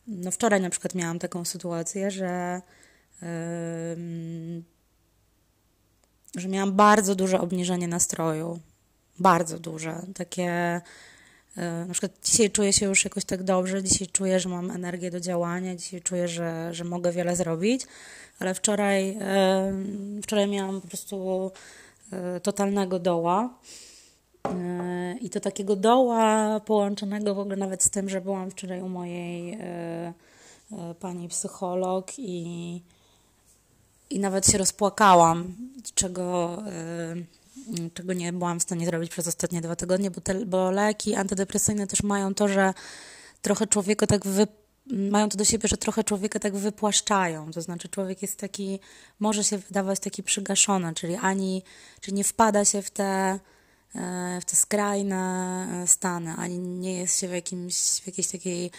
no 0.07 0.31
wczoraj 0.31 0.61
na 0.61 0.69
przykład 0.69 0.95
miałam 0.95 1.19
taką 1.19 1.45
sytuację, 1.45 2.11
że 2.11 2.61
że 6.35 6.47
miałam 6.47 6.73
bardzo 6.73 7.15
duże 7.15 7.41
obniżenie 7.41 7.87
nastroju. 7.87 8.59
Bardzo 9.19 9.59
duże. 9.59 10.01
Takie 10.15 10.43
e, 10.43 10.81
na 11.57 11.91
przykład 11.91 12.11
dzisiaj 12.23 12.51
czuję 12.51 12.73
się 12.73 12.85
już 12.85 13.03
jakoś 13.03 13.25
tak 13.25 13.43
dobrze, 13.43 13.83
dzisiaj 13.83 14.07
czuję, 14.07 14.39
że 14.39 14.49
mam 14.49 14.71
energię 14.71 15.11
do 15.11 15.19
działania, 15.19 15.75
dzisiaj 15.75 16.01
czuję, 16.01 16.27
że, 16.27 16.73
że 16.73 16.83
mogę 16.83 17.11
wiele 17.11 17.35
zrobić, 17.35 17.81
ale 18.39 18.53
wczoraj, 18.53 19.17
wczoraj 20.23 20.47
miałam 20.47 20.81
po 20.81 20.87
prostu 20.87 21.51
e, 22.11 22.39
totalnego 22.39 22.99
doła. 22.99 23.49
E, 24.45 25.15
I 25.21 25.29
to 25.29 25.39
takiego 25.39 25.75
doła 25.75 26.59
połączonego 26.59 27.35
w 27.35 27.39
ogóle 27.39 27.55
nawet 27.55 27.83
z 27.83 27.89
tym, 27.89 28.09
że 28.09 28.21
byłam 28.21 28.51
wczoraj 28.51 28.81
u 28.81 28.89
mojej 28.89 29.57
e, 29.61 30.13
pani 30.99 31.27
psycholog 31.27 32.11
i, 32.19 32.81
i 34.09 34.19
nawet 34.19 34.47
się 34.47 34.57
rozpłakałam, 34.57 35.55
czego, 35.95 36.57
czego 37.93 38.13
nie 38.13 38.33
byłam 38.33 38.59
w 38.59 38.63
stanie 38.63 38.85
zrobić 38.85 39.11
przez 39.11 39.27
ostatnie 39.27 39.61
dwa 39.61 39.75
tygodnie, 39.75 40.11
bo, 40.11 40.21
te, 40.21 40.45
bo 40.45 40.71
leki 40.71 41.15
antydepresyjne 41.15 41.87
też 41.87 42.03
mają 42.03 42.33
to, 42.33 42.47
że 42.47 42.73
trochę 43.41 43.67
człowieka 43.67 44.07
tak 44.07 44.25
wy, 44.25 44.47
mają 44.85 45.29
to 45.29 45.37
do 45.37 45.45
siebie, 45.45 45.67
że 45.69 45.77
trochę 45.77 46.03
człowieka 46.03 46.39
tak 46.39 46.55
wypłaszczają. 46.55 47.51
To 47.51 47.61
znaczy, 47.61 47.89
człowiek 47.89 48.21
jest 48.21 48.39
taki, 48.39 48.79
może 49.19 49.43
się 49.43 49.57
wydawać 49.57 49.99
taki 49.99 50.23
przygaszony, 50.23 50.93
czyli 50.93 51.15
ani, 51.15 51.63
czyli 52.01 52.17
nie 52.17 52.23
wpada 52.23 52.65
się 52.65 52.81
w 52.81 52.91
te, 52.91 53.39
e, 53.95 54.39
w 54.41 54.45
te 54.45 54.55
skrajne 54.55 55.21
e, 55.83 55.87
stany, 55.87 56.33
ani 56.37 56.59
nie 56.59 56.97
jest 56.99 57.19
się 57.19 57.27
w, 57.27 57.31
jakimś, 57.31 57.75
w 57.75 58.07
jakiejś 58.07 58.27
takiej, 58.27 58.71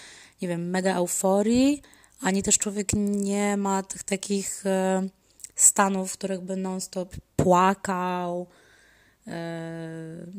nie 0.42 0.48
wiem, 0.48 0.70
mega 0.70 0.94
euforii, 0.94 1.82
ani 2.20 2.42
też 2.42 2.58
człowiek 2.58 2.88
nie 2.96 3.56
ma 3.56 3.82
tych 3.82 4.02
takich 4.02 4.66
e, 4.66 5.08
stanów, 5.56 6.12
w 6.12 6.18
których 6.18 6.40
by 6.40 6.56
non-stop 6.56 7.16
płakał. 7.36 8.46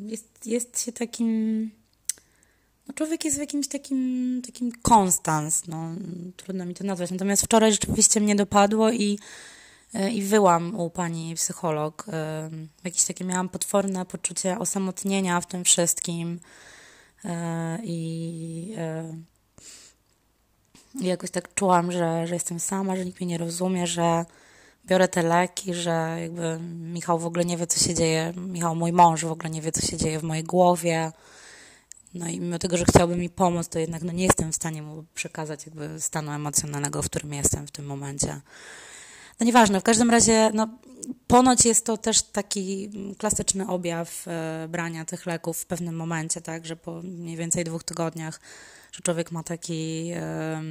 Jest, 0.05 0.45
jest 0.45 0.83
się 0.83 0.91
takim 0.91 1.71
no 2.87 2.93
człowiek 2.93 3.25
jest 3.25 3.37
w 3.37 3.39
jakimś 3.39 3.67
takim, 3.67 4.41
takim 4.45 4.71
konstans, 4.81 5.67
no, 5.67 5.89
trudno 6.37 6.65
mi 6.65 6.73
to 6.73 6.83
nazwać. 6.83 7.11
Natomiast 7.11 7.43
wczoraj 7.43 7.71
rzeczywiście 7.71 8.21
mnie 8.21 8.35
dopadło 8.35 8.91
i, 8.91 9.19
e, 9.93 10.11
i 10.11 10.21
wyłam 10.21 10.75
u 10.75 10.89
pani 10.89 11.35
psycholog. 11.35 12.05
E, 12.13 12.49
jakieś 12.83 13.03
takie 13.03 13.25
miałam 13.25 13.49
potworne 13.49 14.05
poczucie 14.05 14.59
osamotnienia 14.59 15.41
w 15.41 15.47
tym 15.47 15.63
wszystkim 15.63 16.39
e, 17.25 17.79
i, 17.83 18.75
i 21.01 21.05
jakoś 21.05 21.31
tak 21.31 21.53
czułam, 21.53 21.91
że, 21.91 22.27
że 22.27 22.33
jestem 22.33 22.59
sama, 22.59 22.95
że 22.95 23.05
nikt 23.05 23.21
mnie 23.21 23.27
nie 23.27 23.37
rozumie, 23.37 23.87
że 23.87 24.25
biorę 24.85 25.07
te 25.07 25.23
leki, 25.23 25.73
że 25.73 26.17
jakby 26.21 26.59
Michał 26.69 27.19
w 27.19 27.25
ogóle 27.25 27.45
nie 27.45 27.57
wie, 27.57 27.67
co 27.67 27.79
się 27.79 27.93
dzieje. 27.93 28.33
Michał, 28.37 28.75
mój 28.75 28.91
mąż 28.91 29.25
w 29.25 29.31
ogóle 29.31 29.49
nie 29.49 29.61
wie, 29.61 29.71
co 29.71 29.87
się 29.87 29.97
dzieje 29.97 30.19
w 30.19 30.23
mojej 30.23 30.43
głowie 30.43 31.11
no 32.15 32.27
i 32.27 32.39
mimo 32.39 32.59
tego, 32.59 32.77
że 32.77 32.85
chciałby 32.85 33.15
mi 33.15 33.29
pomóc, 33.29 33.67
to 33.67 33.79
jednak 33.79 34.03
no, 34.03 34.11
nie 34.11 34.23
jestem 34.23 34.51
w 34.51 34.55
stanie 34.55 34.81
mu 34.81 35.05
przekazać 35.13 35.65
jakby 35.65 36.01
stanu 36.01 36.31
emocjonalnego, 36.31 37.01
w 37.01 37.05
którym 37.05 37.33
jestem 37.33 37.67
w 37.67 37.71
tym 37.71 37.85
momencie. 37.85 38.41
No 39.39 39.45
nieważne, 39.45 39.79
w 39.79 39.83
każdym 39.83 40.09
razie, 40.09 40.51
no, 40.53 40.67
ponoć 41.27 41.65
jest 41.65 41.85
to 41.85 41.97
też 41.97 42.21
taki 42.21 42.89
klasyczny 43.17 43.67
objaw 43.67 44.27
e, 44.27 44.67
brania 44.69 45.05
tych 45.05 45.25
leków 45.25 45.57
w 45.57 45.65
pewnym 45.65 45.95
momencie, 45.95 46.41
tak, 46.41 46.65
że 46.65 46.75
po 46.75 47.01
mniej 47.01 47.37
więcej 47.37 47.63
dwóch 47.63 47.83
tygodniach, 47.83 48.41
że 48.91 49.01
człowiek 49.01 49.31
ma 49.31 49.43
taki, 49.43 50.11
e, 50.15 50.61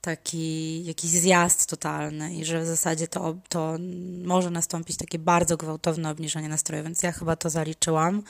taki 0.00 0.84
jakiś 0.84 1.10
zjazd 1.10 1.66
totalny 1.66 2.34
i 2.34 2.44
że 2.44 2.60
w 2.60 2.66
zasadzie 2.66 3.08
to, 3.08 3.36
to 3.48 3.76
może 4.24 4.50
nastąpić 4.50 4.96
takie 4.96 5.18
bardzo 5.18 5.56
gwałtowne 5.56 6.10
obniżenie 6.10 6.48
nastroju, 6.48 6.84
więc 6.84 7.02
ja 7.02 7.12
chyba 7.12 7.36
to 7.36 7.50
zaliczyłam. 7.50 8.22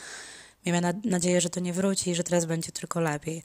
Miejmy 0.66 0.94
nadzieję, 1.04 1.40
że 1.40 1.50
to 1.50 1.60
nie 1.60 1.72
wróci 1.72 2.10
i 2.10 2.14
że 2.14 2.24
teraz 2.24 2.44
będzie 2.44 2.72
tylko 2.72 3.00
lepiej. 3.00 3.42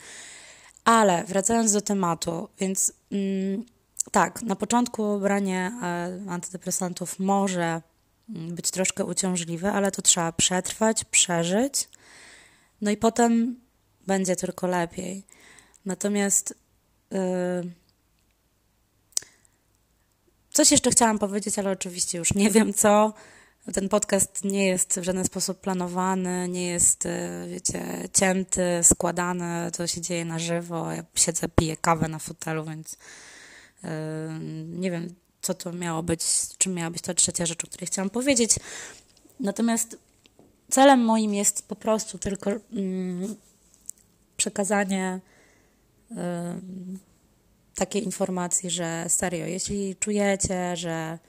Ale 0.86 1.24
wracając 1.24 1.72
do 1.72 1.82
tematu, 1.82 2.50
więc 2.60 2.94
mm, 3.12 3.66
tak, 4.12 4.42
na 4.42 4.56
początku 4.56 5.20
branie 5.20 5.72
e, 5.82 6.32
antydepresantów 6.32 7.20
może 7.20 7.82
mm, 8.30 8.56
być 8.56 8.72
troszkę 8.72 9.06
uciążliwe, 9.06 9.72
ale 9.72 9.92
to 9.92 10.02
trzeba 10.02 10.32
przetrwać, 10.32 11.04
przeżyć, 11.04 11.90
no 12.82 12.92
i 12.92 12.98
potem 12.98 13.60
będzie 14.08 14.36
tylko 14.36 14.68
lepiej. 14.68 15.24
Natomiast 15.86 16.56
yy, 17.12 17.20
Coś 20.56 20.72
jeszcze 20.72 20.92
chciałam 20.92 21.20
powiedzieć, 21.20 21.60
ale 21.60 21.72
oczywiście 21.72 22.18
już 22.18 22.34
nie 22.34 22.50
wiem 22.50 22.74
co. 22.74 23.14
Ten 23.74 23.90
podcast 23.90 24.44
nie 24.44 24.68
jest 24.68 25.00
w 25.00 25.04
żaden 25.04 25.26
sposób 25.26 25.60
planowany, 25.60 26.48
nie 26.50 26.68
jest, 26.68 27.06
e, 27.06 27.46
wiecie, 27.48 28.10
cięty, 28.14 28.80
składany. 28.84 29.72
To 29.72 29.88
się 29.88 30.02
dzieje 30.02 30.26
na 30.26 30.40
żywo. 30.40 30.92
Ja 30.92 31.04
siedzę, 31.16 31.48
piję 31.56 31.78
kawę 31.78 32.08
na 32.08 32.20
fotelu, 32.20 32.66
więc 32.66 32.98
yy, 33.84 33.90
nie 34.66 34.92
wiem, 34.92 35.16
co 35.42 35.54
to 35.54 35.72
miało 35.72 36.04
być, 36.04 36.26
czym 36.58 36.74
miała 36.74 36.92
być 36.92 37.02
ta 37.02 37.14
trzecia 37.14 37.46
rzecz, 37.46 37.64
o 37.64 37.68
której 37.68 37.88
chciałam 37.88 38.10
powiedzieć. 38.10 38.56
Natomiast 39.40 39.98
celem 40.70 41.06
moim 41.06 41.34
jest 41.34 41.68
po 41.68 41.76
prostu 41.76 42.18
tylko 42.18 42.52
mm, 42.72 43.36
przekazanie 44.38 45.20
yy, 46.12 46.18
takiej 47.76 48.04
informacji, 48.04 48.70
że 48.70 49.06
serio, 49.08 49.46
jeśli 49.46 49.96
czujecie, 49.96 50.76
że, 50.78 51.20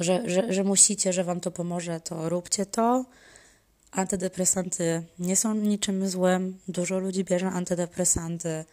że, 0.00 0.30
że, 0.30 0.52
że 0.52 0.64
musicie, 0.64 1.12
że 1.12 1.24
wam 1.24 1.40
to 1.40 1.50
pomoże, 1.50 2.00
to 2.00 2.28
róbcie 2.28 2.66
to. 2.66 3.04
Antydepresanty 3.90 5.02
nie 5.18 5.36
są 5.36 5.54
niczym 5.54 6.08
złym. 6.08 6.58
Dużo 6.68 6.98
ludzi 6.98 7.24
bierze 7.24 7.46
antydepresanty. 7.46 8.64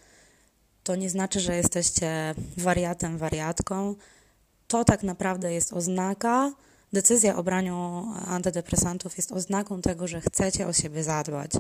To 0.84 0.96
nie 0.96 1.10
znaczy, 1.10 1.40
że 1.40 1.56
jesteście 1.56 2.36
wariatem, 2.58 3.18
wariatką. 3.18 3.96
To 4.68 4.86
tak 4.86 5.04
naprawdę 5.04 5.54
jest 5.54 5.74
oznaka, 5.74 6.52
decyzja 6.94 7.36
o 7.36 7.44
braniu 7.44 8.06
antydepresantów 8.26 9.18
jest 9.18 9.32
oznaką 9.32 9.82
tego, 9.82 10.08
że 10.08 10.22
chcecie 10.22 10.68
o 10.68 10.74
siebie 10.74 11.04
zadbać 11.04 11.52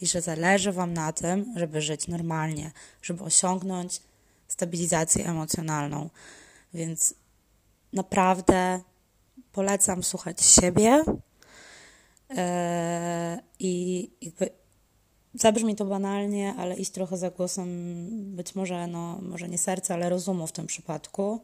i 0.00 0.06
że 0.06 0.20
zależy 0.20 0.72
Wam 0.72 0.92
na 0.92 1.12
tym, 1.12 1.54
żeby 1.56 1.80
żyć 1.80 2.08
normalnie, 2.08 2.72
żeby 3.02 3.24
osiągnąć 3.24 4.00
stabilizację 4.48 5.26
emocjonalną. 5.26 6.10
Więc 6.74 7.14
naprawdę 7.92 8.80
polecam 9.52 10.02
słuchać 10.02 10.42
siebie 10.42 11.04
yy, 12.30 12.36
i 13.58 14.10
jakby 14.20 14.50
zabrzmi 15.34 15.76
to 15.76 15.84
banalnie, 15.84 16.54
ale 16.58 16.76
iść 16.76 16.90
trochę 16.90 17.16
za 17.16 17.30
głosem 17.30 17.68
być 18.36 18.54
może, 18.54 18.86
no, 18.86 19.18
może 19.22 19.48
nie 19.48 19.58
serca, 19.58 19.94
ale 19.94 20.08
rozumu 20.08 20.46
w 20.46 20.52
tym 20.52 20.66
przypadku 20.66 21.40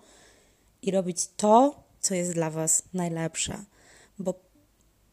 i 0.82 0.90
robić 0.90 1.28
to, 1.37 1.88
co 2.00 2.14
jest 2.14 2.32
dla 2.32 2.50
Was 2.50 2.82
najlepsze. 2.94 3.64
Bo 4.18 4.34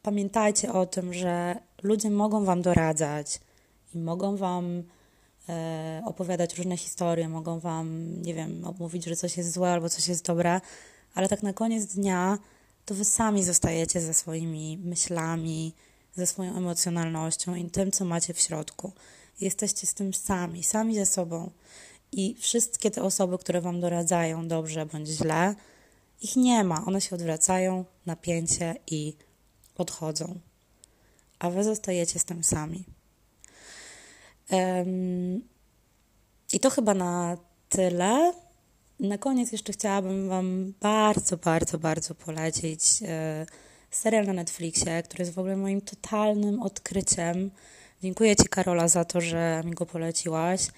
pamiętajcie 0.02 0.72
o 0.72 0.86
tym, 0.86 1.14
że 1.14 1.56
ludzie 1.82 2.10
mogą 2.10 2.44
Wam 2.44 2.62
doradzać 2.62 3.40
i 3.94 3.98
mogą 3.98 4.36
Wam 4.36 4.82
e, 5.48 6.02
opowiadać 6.06 6.58
różne 6.58 6.76
historie, 6.76 7.28
mogą 7.28 7.58
Wam, 7.60 8.12
nie 8.22 8.34
wiem, 8.34 8.64
mówić, 8.78 9.04
że 9.04 9.16
coś 9.16 9.36
jest 9.36 9.52
złe 9.52 9.72
albo 9.72 9.88
coś 9.88 10.08
jest 10.08 10.26
dobre, 10.26 10.60
ale 11.14 11.28
tak 11.28 11.42
na 11.42 11.52
koniec 11.52 11.86
dnia 11.86 12.38
to 12.84 12.94
Wy 12.94 13.04
sami 13.04 13.44
zostajecie 13.44 14.00
ze 14.00 14.14
swoimi 14.14 14.78
myślami, 14.84 15.74
ze 16.14 16.26
swoją 16.26 16.56
emocjonalnością 16.56 17.54
i 17.54 17.70
tym, 17.70 17.92
co 17.92 18.04
macie 18.04 18.34
w 18.34 18.40
środku. 18.40 18.92
Jesteście 19.40 19.86
z 19.86 19.94
tym 19.94 20.14
sami, 20.14 20.62
sami 20.62 20.94
ze 20.94 21.06
sobą. 21.06 21.50
I 22.12 22.34
wszystkie 22.34 22.90
te 22.90 23.02
osoby, 23.02 23.38
które 23.38 23.60
Wam 23.60 23.80
doradzają 23.80 24.48
dobrze 24.48 24.86
bądź 24.86 25.08
źle, 25.08 25.54
ich 26.20 26.36
nie 26.36 26.64
ma. 26.64 26.84
One 26.86 27.00
się 27.00 27.14
odwracają, 27.14 27.84
napięcie 28.06 28.74
i 28.86 29.16
odchodzą. 29.76 30.40
A 31.38 31.50
wy 31.50 31.64
zostajecie 31.64 32.18
z 32.18 32.24
tym 32.24 32.44
sami. 32.44 32.84
Um, 34.50 35.42
I 36.52 36.60
to 36.60 36.70
chyba 36.70 36.94
na 36.94 37.36
tyle. 37.68 38.32
Na 39.00 39.18
koniec 39.18 39.52
jeszcze 39.52 39.72
chciałabym 39.72 40.28
Wam 40.28 40.72
bardzo, 40.80 41.36
bardzo, 41.36 41.78
bardzo 41.78 42.14
polecić 42.14 42.82
e, 43.02 43.46
serial 43.90 44.26
na 44.26 44.32
Netflixie, 44.32 45.02
który 45.02 45.22
jest 45.22 45.34
w 45.34 45.38
ogóle 45.38 45.56
moim 45.56 45.80
totalnym 45.80 46.62
odkryciem. 46.62 47.50
Dziękuję 48.02 48.36
Ci, 48.36 48.48
Karola, 48.48 48.88
za 48.88 49.04
to, 49.04 49.20
że 49.20 49.62
mi 49.64 49.72
go 49.72 49.86
poleciłaś. 49.86 50.68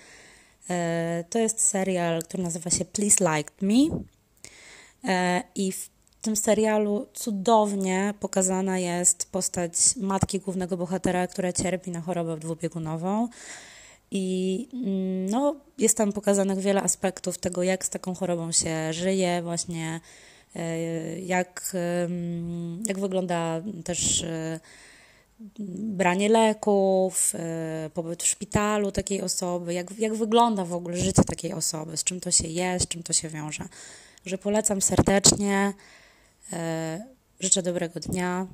E, 0.71 1.25
to 1.31 1.39
jest 1.39 1.61
serial, 1.61 2.23
który 2.23 2.43
nazywa 2.43 2.71
się 2.71 2.85
Please 2.85 3.37
Like 3.37 3.53
Me. 3.61 4.05
E, 5.05 5.43
I 5.55 5.73
w 5.73 5.91
tym 6.21 6.37
serialu 6.37 7.07
cudownie 7.15 8.15
pokazana 8.21 8.79
jest 8.79 9.31
postać 9.33 9.73
matki 9.97 10.41
głównego 10.41 10.77
bohatera, 10.77 11.27
która 11.27 11.53
cierpi 11.53 11.91
na 11.91 12.01
chorobę 12.01 12.37
dwubiegunową. 12.37 13.29
I 14.11 14.69
mm, 14.73 15.31
no, 15.31 15.57
jest 15.79 15.97
tam 15.97 16.13
pokazanych 16.13 16.59
wiele 16.59 16.83
aspektów 16.83 17.39
tego, 17.39 17.63
jak 17.63 17.85
z 17.85 17.91
taką 17.91 18.15
chorobą 18.15 18.53
się 18.53 18.93
żyje, 18.93 19.43
właśnie 19.43 20.01
e, 20.57 21.21
jak, 21.21 21.77
jak 22.87 22.99
wygląda 22.99 23.63
też 23.85 24.23
e, 24.23 24.61
branie 25.79 26.29
leków, 26.29 27.33
pobyt 27.95 28.23
w 28.23 28.27
szpitalu 28.27 28.93
takiej 28.93 29.23
osoby, 29.23 29.75
jak, 29.75 29.99
jak 29.99 30.15
wygląda 30.15 30.65
w 30.65 30.73
ogóle 30.73 30.97
życie 30.97 31.25
takiej 31.25 31.53
osoby, 31.53 31.97
z 31.97 32.05
czym 32.05 32.21
to 32.21 32.31
się 32.31 32.49
je, 32.49 32.81
z 32.81 32.89
czym 32.89 33.03
to 33.03 33.13
się 33.13 33.29
wiąże 33.29 33.69
że 34.27 34.39
polecam 34.39 34.83
serdecznie. 34.83 35.73
E, 36.53 37.01
życzę 37.41 37.63
dobrego 37.63 38.01
dnia. 38.01 38.47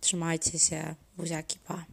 Trzymajcie 0.00 0.58
się. 0.58 0.94
Buziaki, 1.16 1.58
pa. 1.58 1.84